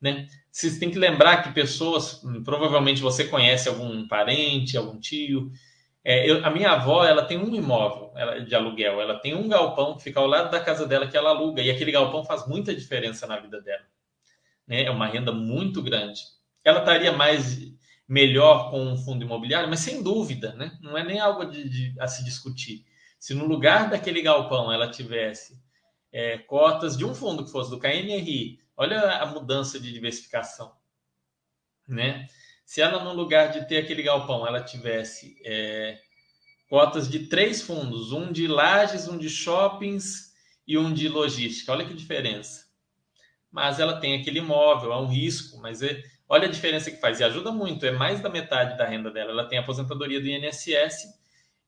[0.00, 0.26] Né?
[0.50, 5.52] Você tem que lembrar que pessoas, provavelmente você conhece algum parente, algum tio.
[6.02, 9.48] É, eu, a minha avó, ela tem um imóvel ela, de aluguel, ela tem um
[9.48, 12.46] galpão que fica ao lado da casa dela que ela aluga, e aquele galpão faz
[12.46, 13.84] muita diferença na vida dela.
[14.66, 14.84] Né?
[14.84, 16.22] É uma renda muito grande.
[16.64, 17.58] Ela estaria mais
[18.08, 20.76] melhor com um fundo imobiliário, mas sem dúvida, né?
[20.80, 22.84] não é nem algo de, de, a se discutir.
[23.18, 25.60] Se no lugar daquele galpão ela tivesse
[26.12, 28.58] é, cotas de um fundo que fosse do KNRI.
[28.76, 30.72] Olha a mudança de diversificação,
[31.86, 32.26] né?
[32.70, 35.98] Se ela, no lugar de ter aquele galpão, ela tivesse é,
[36.68, 40.32] cotas de três fundos, um de lajes, um de shoppings
[40.68, 41.72] e um de logística.
[41.72, 42.66] Olha que diferença.
[43.50, 47.18] Mas ela tem aquele imóvel, é um risco, mas é, olha a diferença que faz.
[47.18, 49.32] E ajuda muito, é mais da metade da renda dela.
[49.32, 51.08] Ela tem a aposentadoria do INSS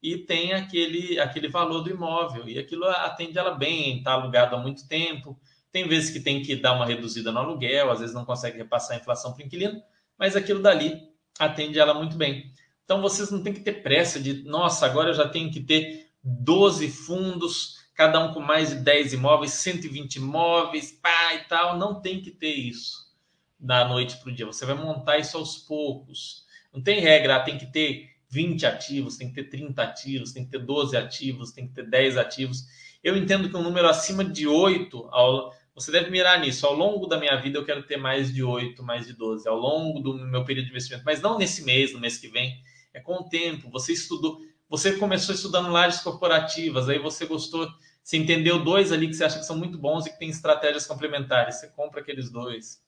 [0.01, 2.49] e tem aquele, aquele valor do imóvel.
[2.49, 5.37] E aquilo atende ela bem, está alugado há muito tempo.
[5.73, 8.97] Tem vezes que tem que dar uma reduzida no aluguel, às vezes não consegue repassar
[8.97, 9.83] a inflação para o inquilino,
[10.23, 11.03] mas aquilo dali
[11.37, 12.53] atende ela muito bem.
[12.85, 16.13] Então vocês não têm que ter pressa de, nossa, agora eu já tenho que ter
[16.23, 21.77] 12 fundos cada um com mais de 10 imóveis, 120 imóveis, pá e tal.
[21.77, 23.13] Não tem que ter isso
[23.59, 24.47] da noite para o dia.
[24.47, 26.47] Você vai montar isso aos poucos.
[26.73, 30.53] Não tem regra, tem que ter 20 ativos, tem que ter 30 ativos, tem que
[30.53, 32.65] ter 12 ativos, tem que ter 10 ativos.
[33.03, 36.67] Eu entendo que um número acima de 8, ao, você deve mirar nisso.
[36.67, 39.49] Ao longo da minha vida, eu quero ter mais de 8, mais de 12.
[39.49, 42.63] Ao longo do meu período de investimento, mas não nesse mês, no mês que vem.
[42.93, 43.71] É com o tempo.
[43.71, 47.67] Você estudou, você começou estudando lajes corporativas, aí você gostou,
[48.03, 50.87] você entendeu dois ali que você acha que são muito bons e que tem estratégias
[50.87, 51.57] complementares.
[51.57, 52.83] Você compra aqueles dois.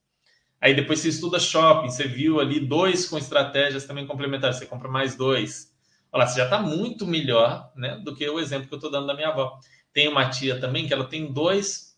[0.60, 4.88] Aí depois você estuda shopping, você viu ali dois com estratégias também complementares, você compra
[4.88, 5.74] mais dois.
[6.12, 8.90] Olha lá, você já está muito melhor né, do que o exemplo que eu estou
[8.90, 9.58] dando da minha avó.
[9.92, 11.93] Tem uma tia também que ela tem dois,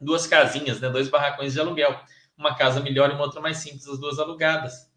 [0.00, 2.00] duas casinhas, né, dois barracões de aluguel.
[2.36, 4.88] Uma casa melhor e uma outra mais simples, as duas alugadas.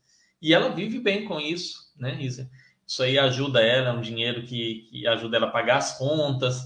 [0.41, 2.49] E ela vive bem com isso, né, Isa?
[2.85, 6.61] Isso aí ajuda ela, é um dinheiro que, que ajuda ela a pagar as contas,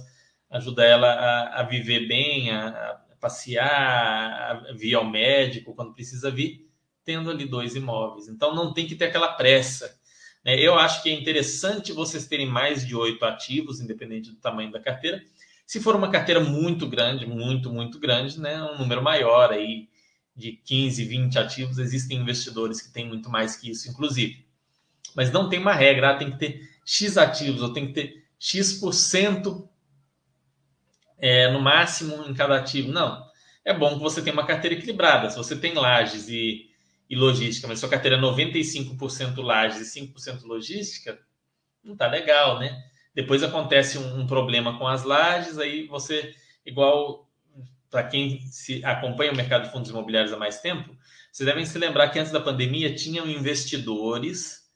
[0.50, 2.68] ajuda ela a, a viver bem, a,
[3.12, 6.70] a passear, a vir ao médico quando precisa vir,
[7.04, 8.28] tendo ali dois imóveis.
[8.28, 9.98] Então não tem que ter aquela pressa
[10.46, 10.60] né?
[10.60, 14.80] Eu acho que é interessante vocês terem mais de oito ativos, independente do tamanho da
[14.80, 15.24] carteira.
[15.66, 19.90] Se for uma carteira muito grande, muito, muito grande, né, um número maior aí
[20.36, 24.46] de 15, 20 ativos, existem investidores que têm muito mais que isso, inclusive.
[25.16, 28.26] Mas não tem uma regra, ah, tem que ter X ativos, ou tem que ter
[28.38, 29.68] X%
[31.18, 32.92] é, no máximo em cada ativo.
[32.92, 33.26] Não.
[33.64, 35.30] É bom que você tenha uma carteira equilibrada.
[35.30, 36.70] Se você tem lajes e
[37.10, 41.20] e logística, mas sua carteira é 95% lajes e 5% logística,
[41.84, 42.84] não tá legal, né?
[43.16, 47.28] Depois acontece um, um problema com as lajes, aí você, igual
[47.90, 50.96] para quem se acompanha o mercado de fundos imobiliários há mais tempo,
[51.32, 54.70] vocês devem se lembrar que antes da pandemia tinham investidores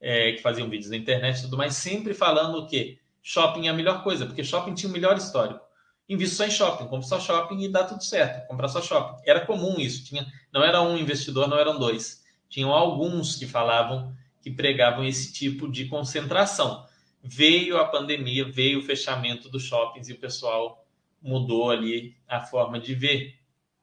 [0.00, 2.98] é, que faziam vídeos na internet e tudo mais, sempre falando o quê?
[3.22, 5.66] Shopping é a melhor coisa, porque shopping tinha o melhor histórico
[6.08, 9.22] invisto só em shopping, compro só shopping e dá tudo certo, comprar só shopping.
[9.26, 12.24] Era comum isso, tinha, não era um investidor, não eram dois.
[12.48, 16.85] Tinham alguns que falavam, que pregavam esse tipo de concentração.
[17.26, 20.86] Veio a pandemia, veio o fechamento dos shoppings e o pessoal
[21.20, 23.34] mudou ali a forma de ver.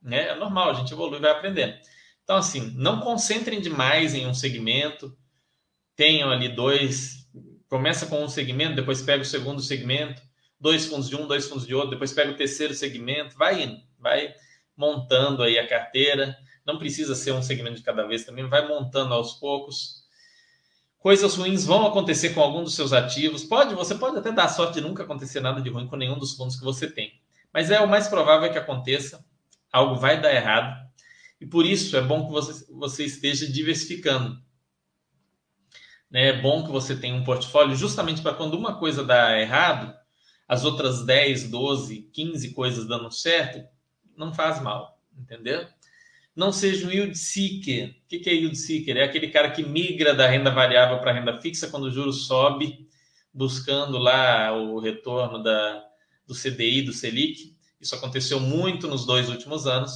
[0.01, 0.29] Né?
[0.29, 1.77] É normal, a gente evolui e vai aprendendo.
[2.23, 5.15] Então, assim, não concentrem demais em um segmento,
[5.95, 7.27] tenham ali dois,
[7.67, 10.21] começa com um segmento, depois pega o segundo segmento,
[10.59, 13.81] dois fundos de um, dois fundos de outro, depois pega o terceiro segmento, vai indo,
[13.99, 14.33] vai
[14.75, 16.37] montando aí a carteira.
[16.65, 20.02] Não precisa ser um segmento de cada vez também, vai montando aos poucos.
[21.03, 23.43] Coisas ruins vão acontecer com algum dos seus ativos.
[23.43, 26.33] Pode, você pode até dar sorte de nunca acontecer nada de ruim com nenhum dos
[26.33, 27.11] fundos que você tem.
[27.53, 29.21] Mas é o mais provável que aconteça.
[29.69, 30.81] Algo vai dar errado.
[31.41, 34.41] E por isso é bom que você, você esteja diversificando.
[36.09, 36.29] Né?
[36.29, 39.93] É bom que você tenha um portfólio justamente para quando uma coisa dá errado,
[40.47, 43.61] as outras 10, 12, 15 coisas dando certo,
[44.15, 45.67] não faz mal, entendeu?
[46.35, 47.95] Não seja um yield seeker.
[48.05, 48.97] O que é yield seeker?
[48.97, 52.11] É aquele cara que migra da renda variável para a renda fixa quando o juro
[52.11, 52.87] sobe,
[53.33, 55.83] buscando lá o retorno da,
[56.25, 57.55] do CDI, do Selic.
[57.79, 59.91] Isso aconteceu muito nos dois últimos anos.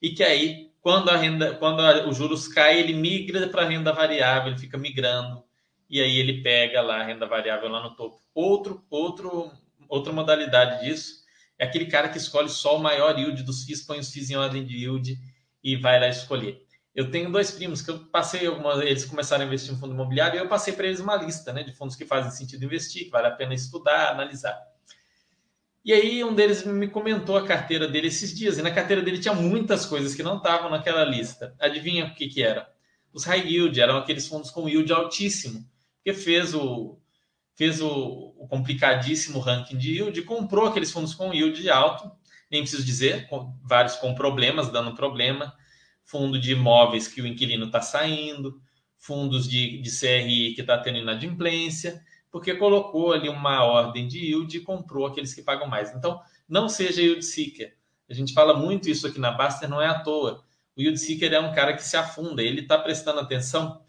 [0.00, 3.68] E que aí, quando a renda, quando a, os juros caem, ele migra para a
[3.68, 5.42] renda variável, ele fica migrando.
[5.88, 8.20] E aí ele pega lá a renda variável lá no topo.
[8.32, 9.50] Outro, outro
[9.90, 11.20] outra modalidade disso
[11.58, 14.36] é aquele cara que escolhe só o maior yield dos FIIs, põe os FIIs em
[14.36, 15.18] ordem de yield
[15.62, 16.64] e vai lá escolher.
[16.94, 20.38] Eu tenho dois primos que eu passei alguma, eles começaram a investir em fundo imobiliário
[20.38, 23.10] e eu passei para eles uma lista, né, de fundos que fazem sentido investir, que
[23.10, 24.58] vale a pena estudar, analisar.
[25.84, 29.18] E aí um deles me comentou a carteira dele esses dias, e na carteira dele
[29.18, 31.54] tinha muitas coisas que não estavam naquela lista.
[31.58, 32.68] Adivinha o que que era?
[33.12, 35.64] Os high yield, eram aqueles fundos com yield altíssimo,
[36.04, 36.96] que fez o
[37.54, 42.10] fez o, o complicadíssimo ranking de yield, comprou aqueles fundos com yield alto,
[42.50, 45.54] nem preciso dizer, com, vários com problemas, dando problema,
[46.04, 48.60] fundo de imóveis que o inquilino está saindo,
[48.98, 54.56] fundos de, de CRI que está tendo inadimplência, porque colocou ali uma ordem de yield
[54.56, 55.94] e comprou aqueles que pagam mais.
[55.94, 57.74] Então, não seja yield seeker.
[58.08, 60.44] A gente fala muito isso aqui na Baster, não é à toa.
[60.76, 63.80] O yield seeker é um cara que se afunda, ele está prestando atenção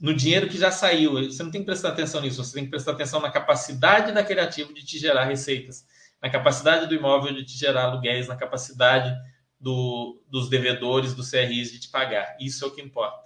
[0.00, 1.12] no dinheiro que já saiu.
[1.24, 4.40] Você não tem que prestar atenção nisso, você tem que prestar atenção na capacidade daquele
[4.40, 5.86] ativo de te gerar receitas,
[6.24, 9.14] na capacidade do imóvel de te gerar aluguéis, na capacidade
[9.60, 12.34] do, dos devedores, dos CRIs de te pagar.
[12.40, 13.22] Isso é o que importa.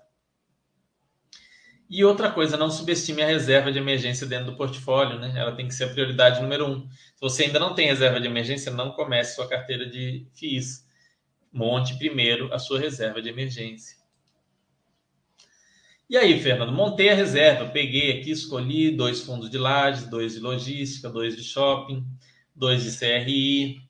[1.88, 5.32] E outra coisa, não subestime a reserva de emergência dentro do portfólio, né?
[5.36, 6.90] Ela tem que ser a prioridade número um.
[6.90, 10.84] Se você ainda não tem reserva de emergência, não comece sua carteira de FIIs.
[11.52, 13.96] Monte primeiro a sua reserva de emergência.
[16.10, 20.40] E aí, Fernando, montei a reserva, peguei aqui, escolhi dois fundos de lajes, dois de
[20.40, 22.04] logística, dois de shopping,
[22.58, 23.80] dois de CRI,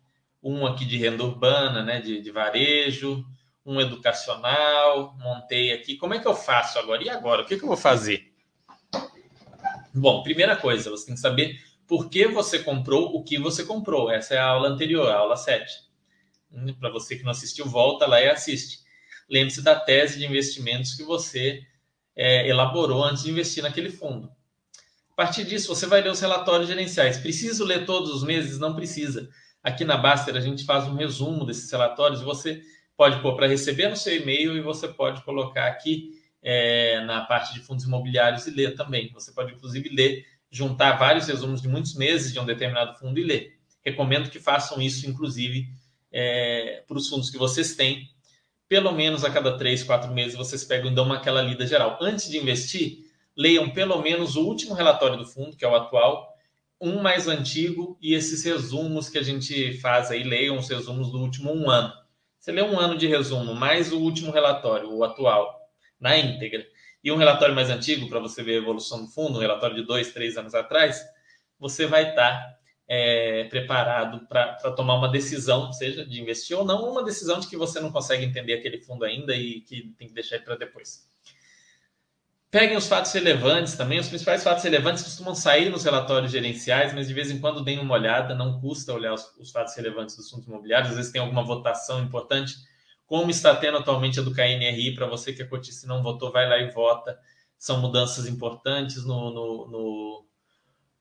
[0.42, 3.24] um aqui de renda urbana, né, de, de varejo,
[3.64, 5.96] um educacional, montei aqui.
[5.96, 7.02] Como é que eu faço agora?
[7.02, 7.42] E agora?
[7.42, 8.32] O que, que eu vou fazer?
[9.92, 14.10] Bom, primeira coisa, você tem que saber por que você comprou o que você comprou.
[14.10, 15.88] Essa é a aula anterior, a aula 7.
[16.52, 18.80] Hum, Para você que não assistiu, volta lá e assiste.
[19.28, 21.62] Lembre-se da tese de investimentos que você
[22.14, 24.30] é, elaborou antes de investir naquele fundo.
[25.18, 27.18] A partir disso, você vai ler os relatórios gerenciais.
[27.18, 28.56] Preciso ler todos os meses?
[28.60, 29.28] Não precisa.
[29.60, 32.22] Aqui na Baster, a gente faz um resumo desses relatórios.
[32.22, 32.62] Você
[32.96, 36.10] pode pôr para receber no seu e-mail e você pode colocar aqui
[36.40, 39.10] é, na parte de fundos imobiliários e ler também.
[39.12, 43.24] Você pode, inclusive, ler, juntar vários resumos de muitos meses de um determinado fundo e
[43.24, 43.58] ler.
[43.84, 45.66] Recomendo que façam isso, inclusive,
[46.12, 48.08] é, para os fundos que vocês têm.
[48.68, 51.98] Pelo menos a cada três, quatro meses, vocês pegam e dão uma aquela lida geral.
[52.00, 53.07] Antes de investir,
[53.39, 56.36] leiam pelo menos o último relatório do fundo, que é o atual,
[56.80, 61.20] um mais antigo e esses resumos que a gente faz aí, leiam os resumos do
[61.20, 61.93] último um ano.
[62.41, 65.57] Você lê um ano de resumo, mais o último relatório, o atual,
[66.01, 66.66] na íntegra,
[67.03, 69.82] e um relatório mais antigo para você ver a evolução do fundo, um relatório de
[69.82, 71.01] dois, três anos atrás,
[71.61, 72.59] você vai estar tá,
[72.89, 77.57] é, preparado para tomar uma decisão, seja de investir ou não, uma decisão de que
[77.57, 81.07] você não consegue entender aquele fundo ainda e que tem que deixar para depois.
[82.51, 83.99] Peguem os fatos relevantes também.
[83.99, 87.78] Os principais fatos relevantes costumam sair nos relatórios gerenciais, mas de vez em quando deem
[87.78, 88.34] uma olhada.
[88.34, 90.90] Não custa olhar os, os fatos relevantes dos fundos imobiliários.
[90.90, 92.55] Às vezes tem alguma votação importante,
[93.07, 94.94] como está tendo atualmente a do KNRI.
[94.94, 97.18] Para você que é cotista e não votou, vai lá e vota.
[97.59, 100.26] São mudanças importantes no, no, no,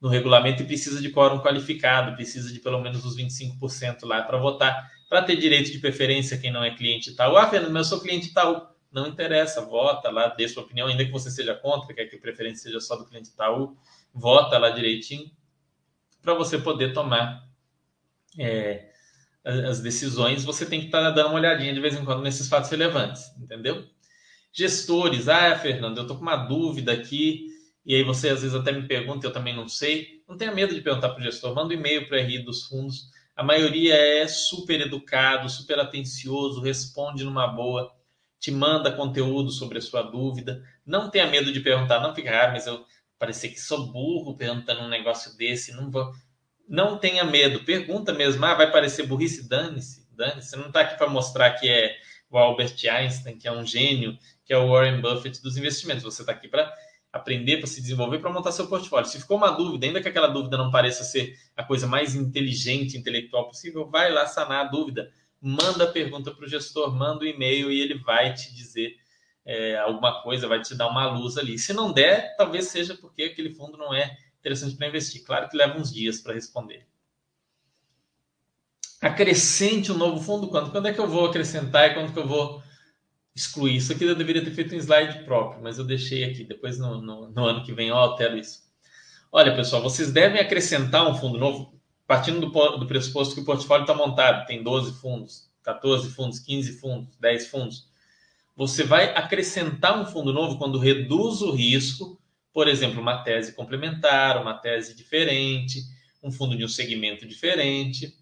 [0.01, 4.37] no regulamento e precisa de quórum qualificado, precisa de pelo menos os 25% lá para
[4.37, 7.37] votar, para ter direito de preferência quem não é cliente Itaú.
[7.37, 11.05] Ah, Fernando, mas eu sou cliente Itaú não interessa, vota lá, dê sua opinião, ainda
[11.05, 13.77] que você seja contra, quer que a preferência seja só do cliente Itaú,
[14.13, 15.29] vota lá direitinho,
[16.21, 17.47] para você poder tomar
[18.37, 18.91] é,
[19.43, 22.49] as decisões, você tem que estar tá dando uma olhadinha de vez em quando nesses
[22.49, 23.87] fatos relevantes, entendeu?
[24.51, 27.47] Gestores, ah, Fernando, eu estou com uma dúvida aqui,
[27.85, 30.21] e aí você às vezes até me pergunta, eu também não sei.
[30.27, 32.63] Não tenha medo de perguntar para o gestor, manda um e-mail para a RI dos
[32.65, 33.09] fundos.
[33.35, 37.95] A maioria é super educado, super atencioso, responde numa boa
[38.39, 40.63] te manda conteúdo sobre a sua dúvida.
[40.85, 42.85] Não tenha medo de perguntar, não fica, ah, mas eu
[43.17, 46.11] parecer que sou burro perguntando um negócio desse, não vou.
[46.67, 50.49] Não tenha medo, pergunta mesmo, ah, vai parecer burrice, dane-se, dane-se.
[50.49, 51.95] Você não está aqui para mostrar que é
[52.29, 56.03] o Albert Einstein, que é um gênio, que é o Warren Buffett dos investimentos.
[56.03, 56.71] Você está aqui para
[57.11, 59.07] aprender, para se desenvolver, para montar seu portfólio.
[59.07, 62.97] Se ficou uma dúvida, ainda que aquela dúvida não pareça ser a coisa mais inteligente,
[62.97, 65.09] intelectual possível, vai lá sanar a dúvida
[65.41, 68.95] manda a pergunta para o gestor, manda o um e-mail e ele vai te dizer
[69.45, 71.57] é, alguma coisa, vai te dar uma luz ali.
[71.57, 75.23] Se não der, talvez seja porque aquele fundo não é interessante para investir.
[75.23, 76.85] Claro que leva uns dias para responder.
[79.01, 80.71] Acrescente um novo fundo quando?
[80.71, 82.61] Quando é que eu vou acrescentar e quando que eu vou
[83.35, 83.77] excluir?
[83.77, 86.43] Isso aqui eu deveria ter feito um slide próprio, mas eu deixei aqui.
[86.43, 88.63] Depois, no, no, no ano que vem, eu altero isso.
[89.31, 91.76] Olha, pessoal, vocês devem acrescentar um fundo novo
[92.07, 96.79] partindo do, do pressuposto que o portfólio está montado, tem 12 fundos, 14 fundos, 15
[96.79, 97.89] fundos, 10 fundos,
[98.55, 102.19] você vai acrescentar um fundo novo quando reduz o risco,
[102.51, 105.83] por exemplo, uma tese complementar, uma tese diferente,
[106.23, 108.15] um fundo de um segmento diferente,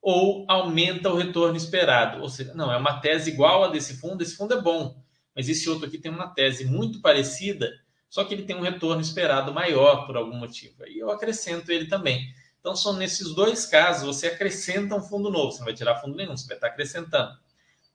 [0.00, 2.22] ou aumenta o retorno esperado.
[2.22, 5.02] Ou seja, não, é uma tese igual a desse fundo, esse fundo é bom,
[5.34, 7.72] mas esse outro aqui tem uma tese muito parecida,
[8.08, 10.84] só que ele tem um retorno esperado maior por algum motivo.
[10.84, 12.32] Aí eu acrescento ele também.
[12.60, 15.50] Então, são nesses dois casos, você acrescenta um fundo novo.
[15.50, 17.38] Você não vai tirar fundo nenhum, você vai estar acrescentando.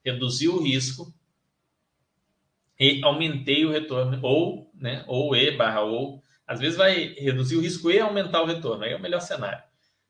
[0.03, 1.13] Reduzir o risco
[2.79, 6.21] e aumentei o retorno, ou, né, ou E barra ou.
[6.47, 8.83] Às vezes vai reduzir o risco e aumentar o retorno.
[8.83, 9.63] Aí é o melhor cenário.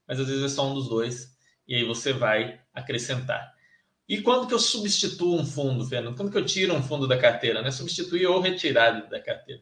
[0.08, 1.38] Mas às vezes é só um dos dois.
[1.68, 3.54] E aí você vai acrescentar.
[4.08, 6.16] E quando que eu substituo um fundo, Fernando?
[6.16, 7.62] Quando que eu tiro um fundo da carteira?
[7.62, 7.72] Né?
[7.72, 9.62] Substituir ou retirar da carteira.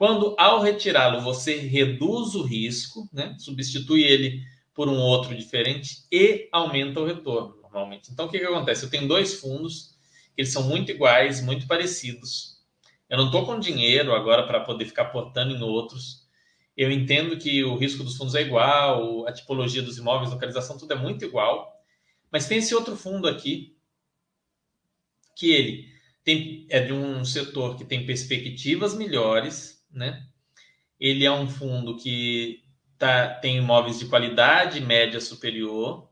[0.00, 3.36] Quando, ao retirá-lo, você reduz o risco, né?
[3.38, 4.42] substitui ele
[4.72, 8.10] por um outro diferente e aumenta o retorno, normalmente.
[8.10, 8.82] Então, o que, que acontece?
[8.82, 9.98] Eu tenho dois fundos,
[10.34, 12.64] eles são muito iguais, muito parecidos.
[13.10, 16.26] Eu não estou com dinheiro agora para poder ficar portando em outros.
[16.74, 20.94] Eu entendo que o risco dos fundos é igual, a tipologia dos imóveis, localização, tudo
[20.94, 21.78] é muito igual.
[22.32, 23.76] Mas tem esse outro fundo aqui,
[25.36, 25.90] que ele
[26.24, 30.26] tem, é de um setor que tem perspectivas melhores, né?
[30.98, 32.62] Ele é um fundo que
[32.98, 36.08] tá, tem imóveis de qualidade média superior.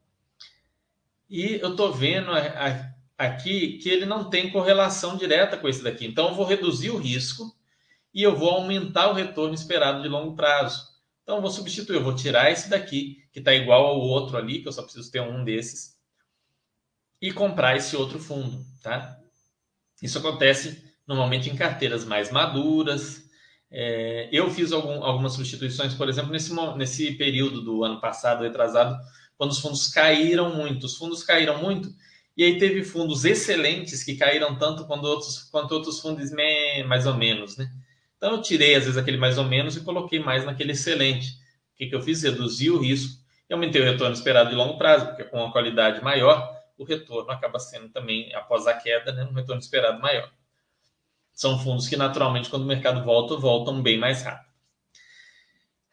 [1.28, 2.30] E eu estou vendo
[3.16, 6.06] aqui que ele não tem correlação direta com esse daqui.
[6.06, 7.54] Então, eu vou reduzir o risco
[8.14, 10.88] e eu vou aumentar o retorno esperado de longo prazo.
[11.22, 14.62] Então, eu vou substituir, eu vou tirar esse daqui, que está igual ao outro ali,
[14.62, 15.98] que eu só preciso ter um desses,
[17.20, 19.20] e comprar esse outro fundo, tá?
[20.00, 23.27] Isso acontece normalmente em carteiras mais maduras.
[23.70, 28.96] É, eu fiz algum, algumas substituições, por exemplo, nesse, nesse período do ano passado, retrasado,
[29.36, 30.86] quando os fundos caíram muito.
[30.86, 31.88] Os fundos caíram muito
[32.36, 36.30] e aí teve fundos excelentes que caíram tanto quanto outros, quanto outros fundos
[36.86, 37.68] mais ou menos, né?
[38.16, 41.30] Então eu tirei às vezes aquele mais ou menos e coloquei mais naquele excelente.
[41.74, 42.22] O que, que eu fiz?
[42.22, 46.02] Reduzi o risco e aumentei o retorno esperado de longo prazo, porque com uma qualidade
[46.02, 50.30] maior, o retorno acaba sendo também, após a queda, né, um retorno esperado maior.
[51.38, 54.50] São fundos que naturalmente, quando o mercado volta, voltam bem mais rápido.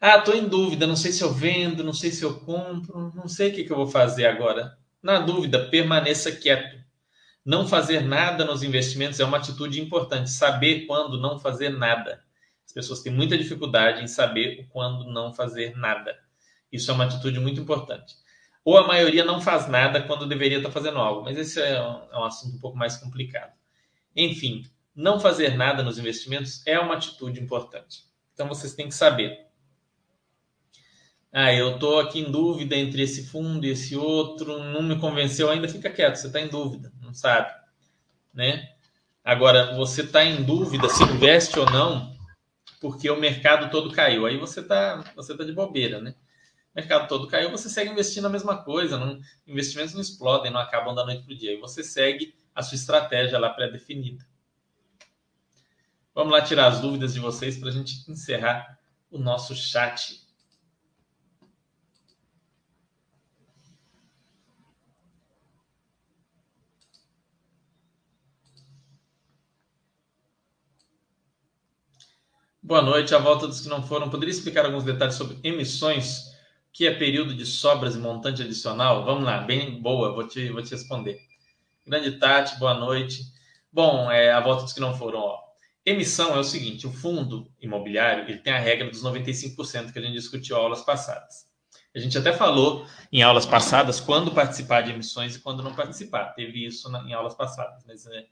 [0.01, 3.27] Ah, estou em dúvida, não sei se eu vendo, não sei se eu compro, não
[3.27, 4.75] sei o que, que eu vou fazer agora.
[5.03, 6.83] Na dúvida, permaneça quieto.
[7.45, 10.31] Não fazer nada nos investimentos é uma atitude importante.
[10.31, 12.23] Saber quando não fazer nada.
[12.65, 16.17] As pessoas têm muita dificuldade em saber quando não fazer nada.
[16.71, 18.15] Isso é uma atitude muito importante.
[18.63, 22.01] Ou a maioria não faz nada quando deveria estar fazendo algo, mas esse é um,
[22.11, 23.53] é um assunto um pouco mais complicado.
[24.15, 24.65] Enfim,
[24.95, 28.03] não fazer nada nos investimentos é uma atitude importante.
[28.33, 29.45] Então vocês têm que saber
[31.37, 35.49] ah, eu estou aqui em dúvida entre esse fundo e esse outro, não me convenceu
[35.49, 37.53] ainda, fica quieto, você está em dúvida, não sabe,
[38.33, 38.69] né?
[39.21, 42.15] Agora, você está em dúvida se investe ou não,
[42.79, 46.15] porque o mercado todo caiu, aí você está você tá de bobeira, né?
[46.73, 50.61] O mercado todo caiu, você segue investindo a mesma coisa, não, investimentos não explodem, não
[50.61, 54.25] acabam da noite para o dia, aí você segue a sua estratégia lá pré-definida.
[56.15, 58.79] Vamos lá tirar as dúvidas de vocês para a gente encerrar
[59.11, 60.23] o nosso chat
[72.63, 73.13] Boa noite.
[73.13, 74.09] A volta dos que não foram.
[74.09, 76.35] Poderia explicar alguns detalhes sobre emissões,
[76.73, 79.05] que é período de sobras e montante adicional?
[79.05, 81.19] Vamos lá, bem boa, vou te, vou te responder.
[81.85, 83.21] Grande Tati, boa noite.
[83.71, 85.19] Bom, é, a volta dos que não foram.
[85.19, 85.44] Ó.
[85.85, 90.01] Emissão é o seguinte: o fundo imobiliário ele tem a regra dos 95% que a
[90.01, 91.45] gente discutiu aulas passadas.
[91.95, 96.33] A gente até falou em aulas passadas quando participar de emissões e quando não participar.
[96.33, 98.25] Teve isso na, em aulas passadas, mas é,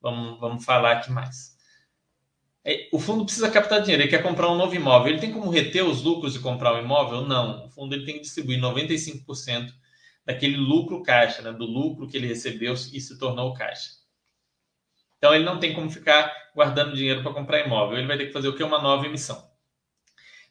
[0.00, 1.54] vamos, vamos falar aqui mais.
[2.64, 5.12] É, o fundo precisa captar dinheiro, ele quer comprar um novo imóvel.
[5.12, 7.20] Ele tem como reter os lucros de comprar um imóvel?
[7.20, 7.66] Não.
[7.66, 9.70] O fundo ele tem que distribuir 95%
[10.24, 11.52] daquele lucro caixa, né?
[11.52, 13.90] do lucro que ele recebeu e se tornou caixa.
[15.24, 17.96] Então ele não tem como ficar guardando dinheiro para comprar imóvel.
[17.96, 18.62] Ele vai ter que fazer o que?
[18.62, 19.42] Uma nova emissão.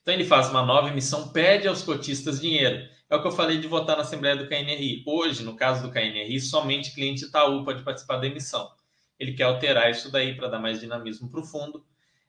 [0.01, 2.89] Então ele faz uma nova emissão, pede aos cotistas dinheiro.
[3.07, 5.03] É o que eu falei de votar na Assembleia do KNRI.
[5.05, 8.67] Hoje, no caso do KNRI, somente cliente Itaú pode participar da emissão.
[9.19, 11.85] Ele quer alterar isso daí para dar mais dinamismo para o fundo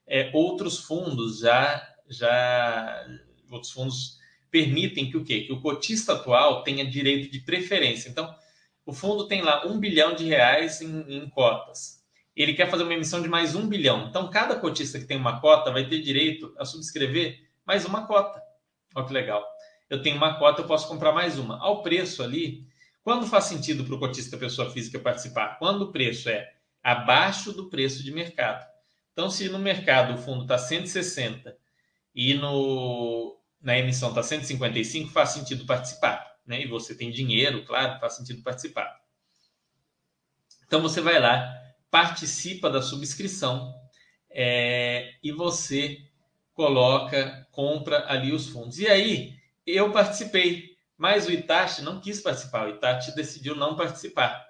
[0.07, 3.07] é, outros fundos já, já
[3.51, 4.19] outros fundos
[4.51, 5.41] permitem que o quê?
[5.41, 8.11] Que o cotista atual tenha direito de preferência.
[8.11, 8.37] Então,
[8.85, 12.04] o fundo tem lá um bilhão de reais em, em cotas.
[12.37, 14.09] Ele quer fazer uma emissão de mais um bilhão.
[14.09, 18.43] Então, cada cotista que tem uma cota vai ter direito a subscrever mais uma cota.
[18.95, 19.45] Olha que legal.
[19.89, 21.61] Eu tenho uma cota, eu posso comprar mais uma.
[21.61, 22.67] Ao preço ali,
[23.03, 25.59] quando faz sentido para o cotista pessoa física participar?
[25.59, 28.67] Quando o preço é abaixo do preço de mercado.
[29.13, 31.57] Então, se no mercado o fundo está 160
[32.15, 36.35] e no, na emissão está 155, faz sentido participar.
[36.45, 36.63] Né?
[36.63, 39.01] E você tem dinheiro, claro, faz sentido participar.
[40.67, 41.64] Então, você vai lá,
[41.95, 43.73] participa da subscrição
[44.29, 45.99] é, e você
[46.53, 48.81] coloca, compra ali os fundos.
[48.81, 49.33] E aí,
[49.65, 54.45] eu participei, mas o Itachi não quis participar, o Itachi decidiu não participar.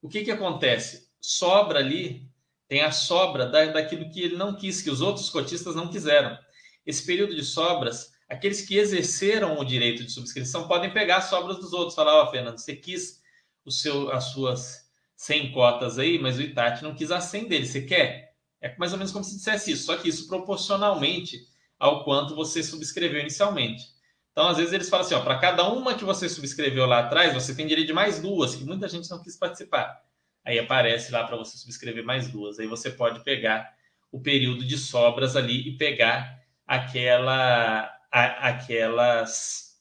[0.00, 1.08] O que, que acontece?
[1.20, 2.30] Sobra ali
[2.68, 6.38] tem a sobra da, daquilo que ele não quis, que os outros cotistas não quiseram.
[6.86, 11.56] Esse período de sobras, aqueles que exerceram o direito de subscrição podem pegar as sobras
[11.56, 11.96] dos outros.
[11.96, 13.20] Falar, ó, oh, Fernando, você quis
[13.64, 14.88] o seu, as suas
[15.20, 17.66] 100 cotas aí, mas o Itati não quis a 100 dele.
[17.66, 18.34] Você quer?
[18.60, 21.38] É mais ou menos como se dissesse isso, só que isso proporcionalmente
[21.78, 23.84] ao quanto você subscreveu inicialmente.
[24.32, 27.54] Então, às vezes, eles falam assim: para cada uma que você subscreveu lá atrás, você
[27.54, 30.00] tem direito de mais duas, que muita gente não quis participar
[30.44, 32.58] aí aparece lá para você subscrever mais duas.
[32.58, 33.74] Aí você pode pegar
[34.10, 39.80] o período de sobras ali e pegar aquela, a, aquelas,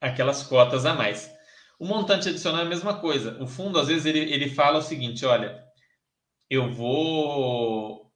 [0.00, 1.33] aquelas cotas a mais.
[1.84, 3.36] O montante adicional é a mesma coisa.
[3.42, 5.62] O fundo, às vezes, ele, ele fala o seguinte: olha,
[6.48, 8.10] eu vou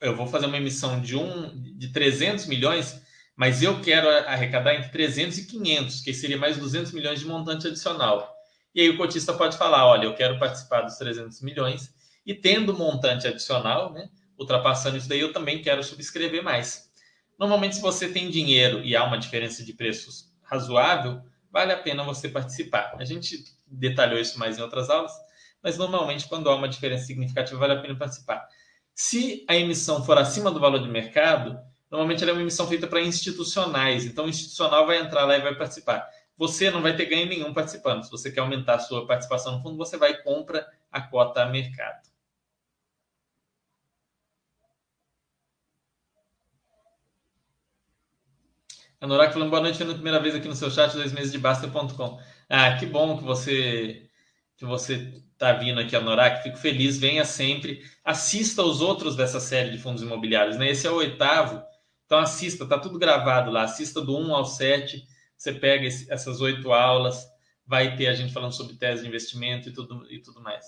[0.00, 3.02] eu vou fazer uma emissão de um de 300 milhões,
[3.34, 7.66] mas eu quero arrecadar entre 300 e 500, que seria mais 200 milhões de montante
[7.66, 8.32] adicional.
[8.72, 11.92] E aí o cotista pode falar, olha, eu quero participar dos 300 milhões
[12.24, 14.08] e tendo montante adicional, né,
[14.38, 16.88] ultrapassando isso daí, eu também quero subscrever mais.
[17.36, 21.20] Normalmente, se você tem dinheiro e há uma diferença de preços razoável,
[21.50, 22.94] vale a pena você participar.
[22.98, 25.12] A gente detalhou isso mais em outras aulas,
[25.62, 28.46] mas normalmente, quando há uma diferença significativa, vale a pena participar.
[28.94, 31.58] Se a emissão for acima do valor de mercado,
[31.90, 35.40] normalmente ela é uma emissão feita para institucionais, então o institucional vai entrar lá e
[35.40, 36.08] vai participar.
[36.36, 38.04] Você não vai ter ganho nenhum participando.
[38.04, 41.42] Se você quer aumentar a sua participação no fundo, você vai e compra a cota
[41.42, 42.07] a mercado.
[49.00, 51.38] A Norak falando boa noite, a primeira vez aqui no seu chat, dois meses de
[51.38, 52.20] Basta.com.
[52.48, 54.02] Ah, que bom que você
[54.56, 56.42] que você está vindo aqui, a Norak.
[56.42, 57.80] Fico feliz, venha sempre.
[58.04, 60.70] Assista os outros dessa série de fundos imobiliários, né?
[60.70, 61.62] Esse é o oitavo.
[62.06, 63.62] Então assista, tá tudo gravado lá.
[63.62, 65.06] Assista do 1 ao 7.
[65.36, 67.24] Você pega esse, essas oito aulas,
[67.64, 70.66] vai ter a gente falando sobre tese de investimento e tudo, e tudo mais.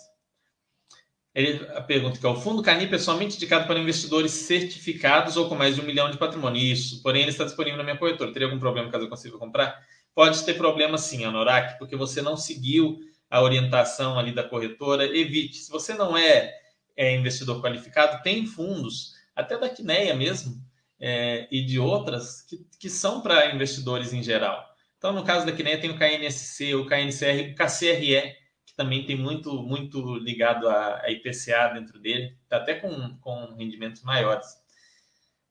[1.35, 5.55] Ele, pergunta que é: o fundo Canip é somente indicado para investidores certificados ou com
[5.55, 6.61] mais de um milhão de patrimônio?
[6.61, 8.33] Isso, porém ele está disponível na minha corretora.
[8.33, 9.81] Teria algum problema caso eu consiga comprar?
[10.15, 12.99] Pode ter problema sim, Anorak, porque você não seguiu
[13.31, 15.05] a orientação ali da corretora.
[15.05, 15.59] Evite.
[15.59, 16.53] Se você não é,
[16.97, 20.61] é investidor qualificado, tem fundos, até da Quineia mesmo,
[20.99, 24.69] é, e de outras, que, que são para investidores em geral.
[24.99, 28.35] Então, no caso da Quineia, tem o KNSC, o KNCR, o KCRE,
[28.81, 34.03] também tem muito, muito ligado a, a IPCA dentro dele, tá até com, com rendimentos
[34.03, 34.47] maiores.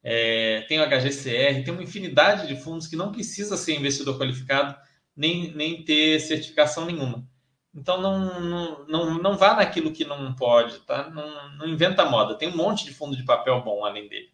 [0.02, 4.76] É, tem o HGCR, tem uma infinidade de fundos que não precisa ser investidor qualificado
[5.16, 7.24] nem, nem ter certificação nenhuma.
[7.72, 11.08] Então não, não, não, não vá naquilo que não pode, tá?
[11.12, 12.34] Não, não inventa moda.
[12.34, 14.34] Tem um monte de fundo de papel bom além dele.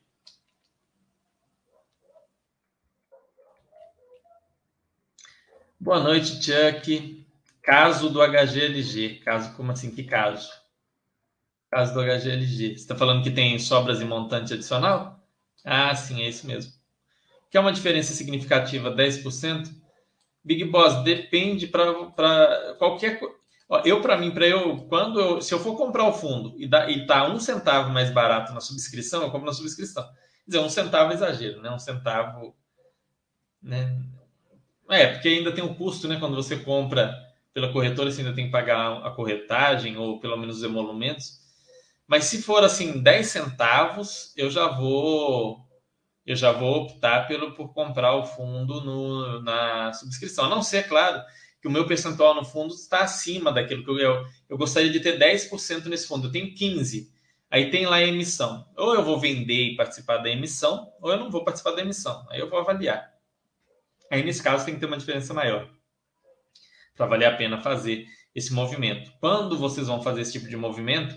[5.77, 7.24] Boa noite, Chuck.
[7.65, 9.21] Caso do HGLG.
[9.25, 9.89] Caso, como assim?
[9.89, 10.49] Que caso?
[11.71, 12.69] Caso do HGLG.
[12.69, 15.19] Você está falando que tem sobras e montante adicional?
[15.63, 16.71] Ah, sim, é isso mesmo.
[17.49, 19.73] Que é uma diferença significativa, 10%?
[20.43, 23.33] Big Boss, depende para qualquer coisa.
[23.83, 26.87] Eu, para mim, para eu, quando eu, se eu for comprar o fundo e, dá,
[26.87, 30.03] e tá um centavo mais barato na subscrição, eu compro na subscrição.
[30.03, 31.71] Quer dizer, um centavo é exagero, né?
[31.71, 32.55] Um centavo,
[33.59, 33.99] né?
[34.87, 36.17] É, porque ainda tem um custo, né?
[36.19, 37.11] Quando você compra
[37.55, 41.39] pela corretora você ainda tem que pagar a corretagem ou pelo menos os emolumentos.
[42.05, 45.65] Mas se for assim 10 centavos, eu já vou
[46.25, 50.45] eu já vou optar pelo por comprar o fundo no, na subscrição.
[50.45, 51.23] A não ser, claro,
[51.61, 54.99] que o meu percentual no fundo está acima daquilo que eu, eu, eu gostaria de
[54.99, 56.27] ter 10% nesse fundo.
[56.27, 57.09] Eu tenho 15.
[57.49, 58.67] Aí tem lá a emissão.
[58.75, 62.25] Ou eu vou vender e participar da emissão, ou eu não vou participar da emissão.
[62.29, 63.13] Aí eu vou avaliar.
[64.11, 65.74] Aí nesse caso tem que ter uma diferença maior
[66.95, 69.11] para valer a pena fazer esse movimento.
[69.19, 71.15] Quando vocês vão fazer esse tipo de movimento,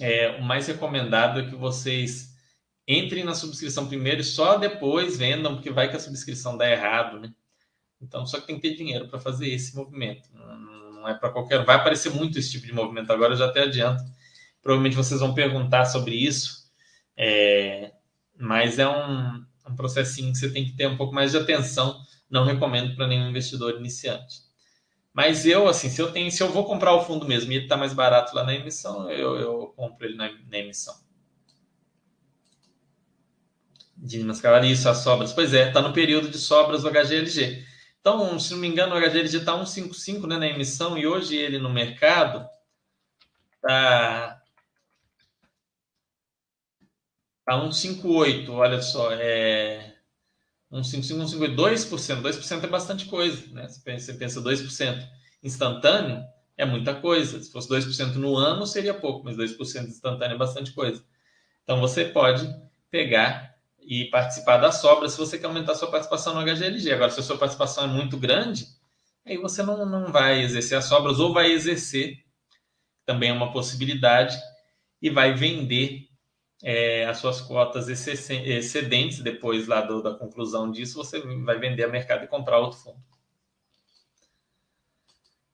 [0.00, 2.30] é, o mais recomendado é que vocês
[2.86, 7.20] entrem na subscrição primeiro e só depois vendam, porque vai que a subscrição dá errado,
[7.20, 7.32] né?
[8.00, 10.28] Então, só que tem que ter dinheiro para fazer esse movimento.
[10.32, 11.64] Não é para qualquer.
[11.64, 14.02] Vai aparecer muito esse tipo de movimento agora, eu já até adianto.
[14.62, 16.70] Provavelmente vocês vão perguntar sobre isso,
[17.16, 17.92] é...
[18.38, 22.00] mas é um, um processinho que você tem que ter um pouco mais de atenção.
[22.28, 24.49] Não recomendo para nenhum investidor iniciante.
[25.12, 27.64] Mas eu, assim, se eu tenho, se eu vou comprar o fundo mesmo e ele
[27.64, 30.94] está mais barato lá na emissão, eu, eu compro ele na, na emissão.
[33.96, 35.32] Dimas isso, as sobras.
[35.32, 37.64] Pois é, está no período de sobras do HGLG.
[38.00, 41.58] Então, se não me engano, o HGLG está 1,55 né, na emissão e hoje ele
[41.58, 42.48] no mercado
[43.56, 44.40] está
[47.44, 48.48] tá 1,58.
[48.50, 49.89] Olha só, é
[50.70, 52.22] um 5,5, 2%.
[52.22, 53.68] 2% é bastante coisa, né?
[53.68, 55.08] Você pensa, você pensa 2%
[55.42, 56.22] instantâneo,
[56.56, 57.42] é muita coisa.
[57.42, 61.02] Se fosse 2% no ano, seria pouco, mas 2% instantâneo é bastante coisa.
[61.64, 62.48] Então, você pode
[62.90, 66.92] pegar e participar da sobra se você quer aumentar sua participação no HGLG.
[66.92, 68.66] Agora, se a sua participação é muito grande,
[69.26, 72.18] aí você não, não vai exercer as sobras ou vai exercer,
[73.04, 74.38] também é uma possibilidade,
[75.02, 76.09] e vai vender
[76.62, 81.88] é, as suas cotas excedentes, depois lá do, da conclusão disso, você vai vender a
[81.88, 83.02] mercado e comprar outro fundo.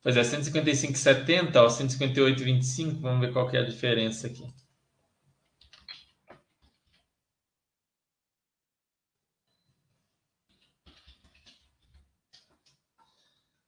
[0.02, 4.46] Pois é, 155,70, ó, 158,25, vamos ver qual que é a diferença aqui.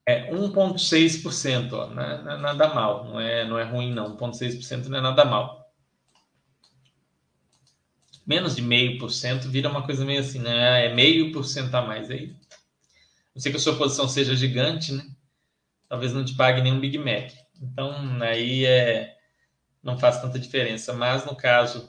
[0.06, 4.16] É 1,6%, ó, não é, não é nada mal, não é, não é ruim não,
[4.16, 5.67] 1,6% não é nada mal
[8.28, 10.84] menos de meio por cento vira uma coisa meio assim, né?
[10.84, 12.36] É meio por cento a mais aí.
[13.34, 15.08] Não sei que a sua posição seja gigante, né?
[15.88, 17.32] Talvez não te pague nenhum Big Mac.
[17.58, 19.16] Então, aí é,
[19.82, 20.92] não faz tanta diferença.
[20.92, 21.88] Mas no caso,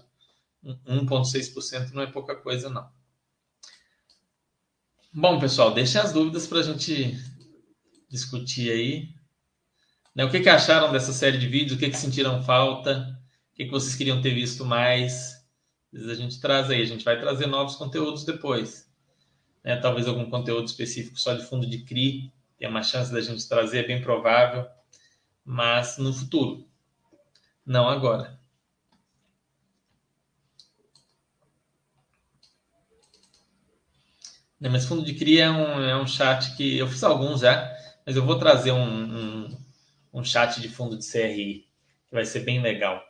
[0.63, 2.89] 1,6% não é pouca coisa, não.
[5.11, 7.17] Bom, pessoal, deixem as dúvidas para a gente
[8.09, 9.09] discutir aí.
[10.15, 11.75] Né, o que, que acharam dessa série de vídeos?
[11.75, 13.19] O que, que sentiram falta?
[13.51, 15.38] O que, que vocês queriam ter visto mais?
[15.93, 18.89] Às vezes a gente traz aí, a gente vai trazer novos conteúdos depois.
[19.63, 19.75] Né?
[19.77, 23.85] Talvez algum conteúdo específico só de fundo de CRI, tem uma chance da gente trazer,
[23.85, 24.67] é bem provável,
[25.43, 26.67] mas no futuro,
[27.65, 28.37] não agora.
[34.59, 37.73] Né, mas fundo de CRI é um, é um chat que eu fiz alguns já,
[38.05, 39.57] mas eu vou trazer um, um,
[40.13, 41.65] um chat de fundo de CRI,
[42.07, 43.01] que vai ser bem legal.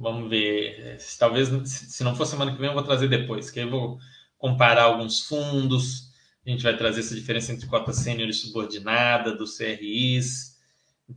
[0.00, 0.96] Vamos ver.
[1.18, 3.98] Talvez, se não for semana que vem, eu vou trazer depois, que aí eu vou
[4.38, 6.10] comparar alguns fundos.
[6.44, 10.58] A gente vai trazer essa diferença entre cota sênior e subordinada, dos CRIs,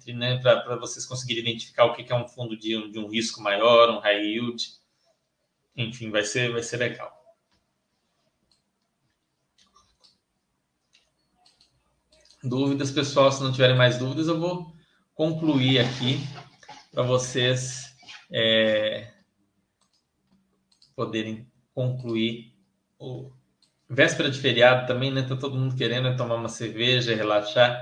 [0.08, 3.90] né, para vocês conseguirem identificar o que é um fundo de, de um risco maior,
[3.90, 4.62] um high yield.
[5.78, 7.10] Enfim, vai ser, vai ser legal.
[12.44, 13.32] Dúvidas, pessoal?
[13.32, 14.76] Se não tiverem mais dúvidas, eu vou
[15.16, 16.20] concluir aqui
[16.92, 17.93] para vocês
[18.34, 19.14] é,
[20.96, 22.54] poderem concluir
[22.98, 23.32] o
[23.88, 25.22] véspera de feriado também, né?
[25.22, 27.80] Tá todo mundo querendo tomar uma cerveja, relaxar.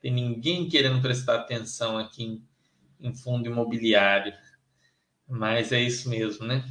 [0.00, 2.44] Tem ninguém querendo prestar atenção aqui em,
[3.00, 4.34] em fundo imobiliário.
[5.26, 6.62] Mas é isso mesmo, né?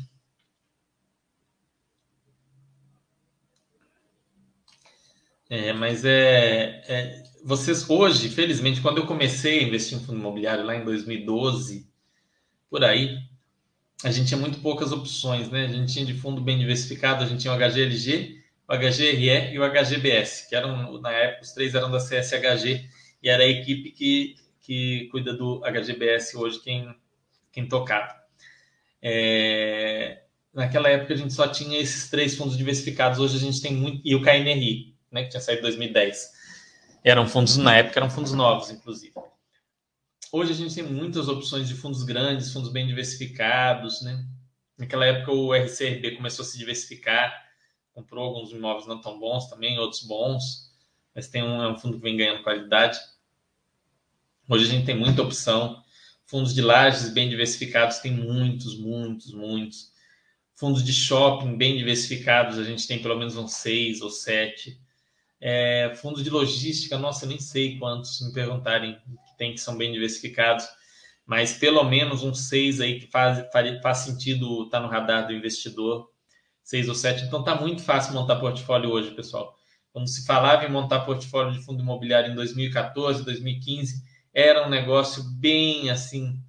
[5.50, 10.64] É, mas é, é, vocês hoje, felizmente, quando eu comecei a investir em fundo imobiliário
[10.66, 11.93] lá em 2012,
[12.74, 13.20] por aí,
[14.04, 15.66] a gente tinha muito poucas opções, né?
[15.66, 19.60] A gente tinha de fundo bem diversificado, a gente tinha o HGLG, o HGRE e
[19.60, 22.90] o HGBS, que eram, na época, os três eram da CSHG,
[23.22, 26.96] e era a equipe que, que cuida do HGBS hoje, quem,
[27.52, 28.16] quem tocava.
[29.00, 33.76] É, naquela época a gente só tinha esses três fundos diversificados, hoje a gente tem
[33.76, 36.32] muito, e o KNRI, né, que tinha saído em 2010.
[37.04, 39.14] Eram fundos, na época, eram fundos novos, inclusive.
[40.36, 44.26] Hoje a gente tem muitas opções de fundos grandes, fundos bem diversificados, né?
[44.76, 47.32] Naquela época o RCRB começou a se diversificar,
[47.94, 50.74] comprou alguns imóveis não tão bons também, outros bons,
[51.14, 52.98] mas tem um, é um fundo que vem ganhando qualidade.
[54.50, 55.84] Hoje a gente tem muita opção.
[56.26, 59.92] Fundos de lajes bem diversificados tem muitos, muitos, muitos.
[60.56, 64.82] Fundos de shopping bem diversificados, a gente tem pelo menos uns seis ou sete.
[65.46, 69.92] É, fundos de logística, nossa, nem sei quantos, me perguntarem, que tem que são bem
[69.92, 70.66] diversificados,
[71.26, 75.28] mas pelo menos uns seis aí que faz, faz, faz sentido estar tá no radar
[75.28, 76.10] do investidor,
[76.64, 77.26] seis ou sete.
[77.26, 79.54] Então tá muito fácil montar portfólio hoje, pessoal.
[79.92, 84.02] Quando se falava em montar portfólio de fundo imobiliário em 2014, 2015,
[84.34, 86.40] era um negócio bem assim,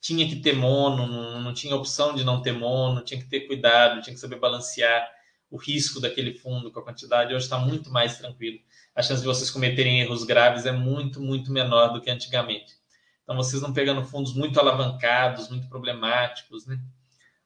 [0.00, 3.40] tinha que ter mono, não, não tinha opção de não ter mono, tinha que ter
[3.40, 5.06] cuidado, tinha que saber balancear
[5.50, 8.60] o risco daquele fundo com a quantidade hoje está muito mais tranquilo.
[8.94, 12.78] A chance de vocês cometerem erros graves é muito, muito menor do que antigamente.
[13.22, 16.80] Então, vocês não pegando fundos muito alavancados, muito problemáticos, né?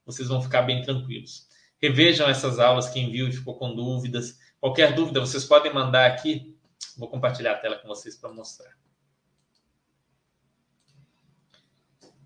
[0.04, 1.48] Vocês vão ficar bem tranquilos.
[1.80, 4.38] Revejam essas aulas, quem viu e ficou com dúvidas.
[4.60, 6.56] Qualquer dúvida, vocês podem mandar aqui.
[6.96, 8.72] Vou compartilhar a tela com vocês para mostrar.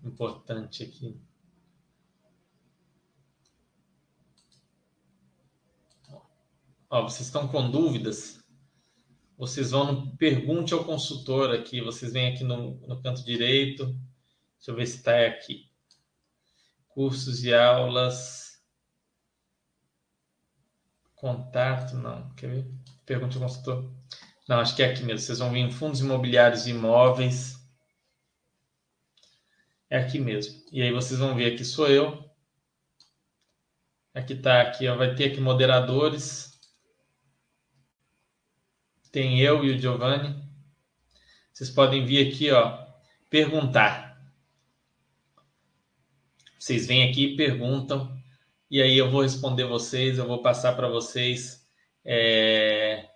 [0.03, 1.19] Importante aqui.
[6.89, 8.43] Ó, vocês estão com dúvidas?
[9.37, 11.81] Vocês vão no Pergunte ao Consultor aqui.
[11.81, 13.85] Vocês vêm aqui no, no canto direito.
[13.85, 15.69] Deixa eu ver se está aqui.
[16.87, 18.59] Cursos e aulas.
[21.13, 22.33] Contato, não.
[22.33, 22.71] Quer ver?
[23.05, 23.93] Pergunte ao consultor.
[24.47, 25.19] Não, acho que é aqui mesmo.
[25.19, 27.55] Vocês vão vir em fundos imobiliários e imóveis.
[29.91, 30.59] É aqui mesmo.
[30.71, 32.27] E aí vocês vão ver aqui sou eu.
[34.13, 36.48] Aqui está aqui, ó, vai ter aqui moderadores.
[39.11, 40.35] Tem eu e o Giovanni.
[41.51, 42.85] Vocês podem vir aqui, ó,
[43.29, 44.17] perguntar.
[46.57, 48.17] Vocês vêm aqui e perguntam,
[48.69, 51.65] e aí eu vou responder vocês, eu vou passar para vocês.
[52.05, 53.09] É...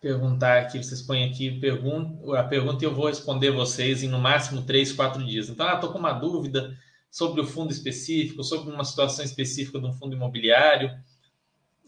[0.00, 4.18] Perguntar aqui, vocês põem aqui pergunta, a pergunta e eu vou responder vocês em no
[4.18, 5.50] máximo três, quatro dias.
[5.50, 6.74] Então, ah, estou com uma dúvida
[7.10, 10.90] sobre o fundo específico, sobre uma situação específica de um fundo imobiliário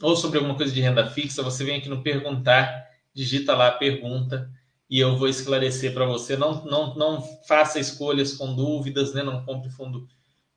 [0.02, 3.72] ou sobre alguma coisa de renda fixa, você vem aqui no perguntar, digita lá a
[3.72, 4.50] pergunta
[4.90, 6.36] e eu vou esclarecer para você.
[6.36, 9.22] Não, não, não faça escolhas com dúvidas, né?
[9.22, 10.06] Não compre fundo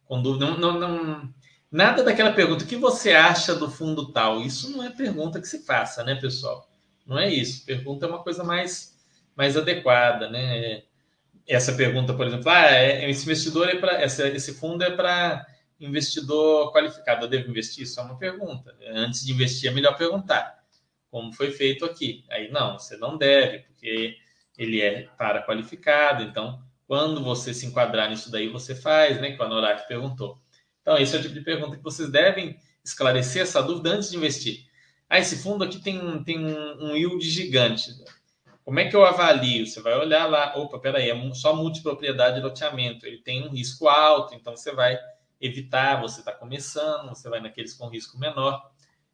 [0.03, 0.47] com dúvida.
[0.47, 1.33] Não, não, não,
[1.71, 2.65] nada daquela pergunta.
[2.65, 4.41] O que você acha do fundo tal?
[4.41, 6.67] Isso não é pergunta que se faça, né, pessoal?
[7.05, 7.63] Não é isso.
[7.65, 8.95] Pergunta é uma coisa mais,
[9.37, 10.81] mais adequada, né?
[11.47, 15.45] Essa pergunta, por exemplo, ah, é, esse investidor é para esse fundo é para
[15.79, 17.83] investidor qualificado, eu devo investir?
[17.83, 18.75] Isso é uma pergunta.
[18.87, 20.63] Antes de investir, é melhor perguntar,
[21.09, 22.23] como foi feito aqui.
[22.29, 24.17] Aí, não, você não deve, porque
[24.57, 29.31] ele é para qualificado, então, quando você se enquadrar nisso daí, você faz, né?
[29.31, 30.39] Que o Anorak perguntou.
[30.81, 34.17] Então, esse é o tipo de pergunta que vocês devem esclarecer essa dúvida antes de
[34.17, 34.65] investir.
[35.09, 37.91] Ah, esse fundo aqui tem, tem um, um yield gigante.
[38.63, 39.65] Como é que eu avalio?
[39.65, 43.05] Você vai olhar lá, opa, peraí, é só multipropriedade de loteamento.
[43.05, 44.97] Ele tem um risco alto, então você vai
[45.45, 48.71] evitar, você está começando, você vai naqueles com risco menor.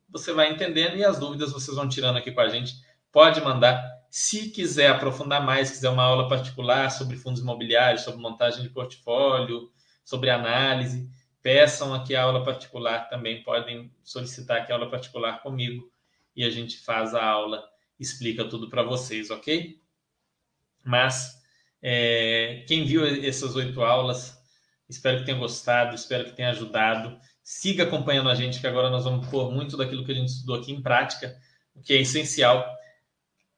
[0.09, 2.73] Você vai entendendo e as dúvidas vocês vão tirando aqui com a gente.
[3.11, 3.81] Pode mandar.
[4.09, 9.71] Se quiser aprofundar mais, quiser uma aula particular sobre fundos imobiliários, sobre montagem de portfólio,
[10.03, 11.09] sobre análise,
[11.41, 13.43] peçam aqui a aula particular também.
[13.43, 15.89] Podem solicitar aqui a aula particular comigo
[16.35, 17.71] e a gente faz a aula
[18.01, 19.79] explica tudo para vocês, ok?
[20.83, 21.39] Mas
[21.81, 24.40] é, quem viu essas oito aulas,
[24.91, 27.17] espero que tenha gostado, espero que tenha ajudado.
[27.43, 30.55] Siga acompanhando a gente, que agora nós vamos pôr muito daquilo que a gente estudou
[30.55, 31.35] aqui em prática,
[31.73, 32.65] o que é essencial.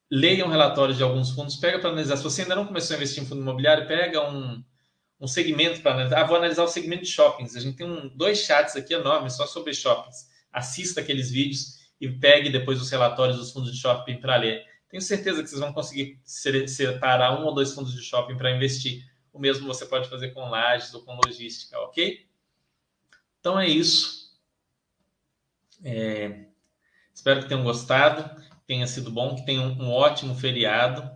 [0.10, 2.18] Leiam relatórios de alguns fundos, pega para analisar.
[2.18, 4.64] Se você ainda não começou a investir em fundo imobiliário, pega um,
[5.20, 6.22] um segmento para analisar.
[6.22, 7.56] Ah, vou analisar o segmento de shoppings.
[7.56, 10.28] A gente tem um, dois chats aqui enormes só sobre shoppings.
[10.52, 14.64] Assista aqueles vídeos e pegue depois os relatórios dos fundos de shopping para ler.
[14.90, 19.02] Tenho certeza que vocês vão conseguir separar um ou dois fundos de shopping para investir.
[19.34, 22.26] O mesmo você pode fazer com lajes ou com logística, ok?
[23.40, 24.32] Então é isso.
[25.84, 26.46] É...
[27.14, 31.12] Espero que tenham gostado, tenha sido bom, que tenham um ótimo feriado.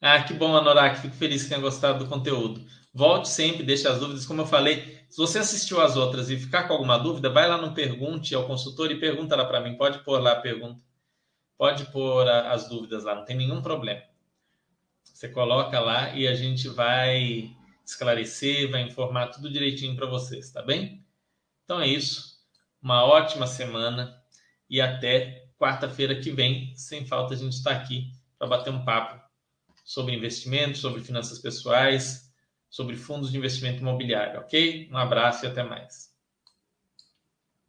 [0.00, 1.00] Ah, que bom, Anorak.
[1.00, 2.64] Fico feliz que tenha gostado do conteúdo.
[2.92, 4.26] Volte sempre, deixe as dúvidas.
[4.26, 7.56] Como eu falei, se você assistiu às outras e ficar com alguma dúvida, vai lá
[7.56, 9.76] no Pergunte ao consultor e pergunta lá para mim.
[9.76, 10.80] Pode pôr lá a pergunta.
[11.56, 14.02] Pode pôr as dúvidas lá, não tem nenhum problema.
[15.12, 20.62] Você coloca lá e a gente vai esclarecer, vai informar tudo direitinho para vocês, tá
[20.62, 21.04] bem?
[21.64, 22.38] Então é isso.
[22.82, 24.20] Uma ótima semana
[24.68, 26.74] e até quarta-feira que vem.
[26.76, 29.22] Sem falta, a gente está aqui para bater um papo
[29.84, 32.24] sobre investimentos, sobre finanças pessoais
[32.74, 34.88] sobre fundos de investimento imobiliário, ok?
[34.90, 36.12] Um abraço e até mais.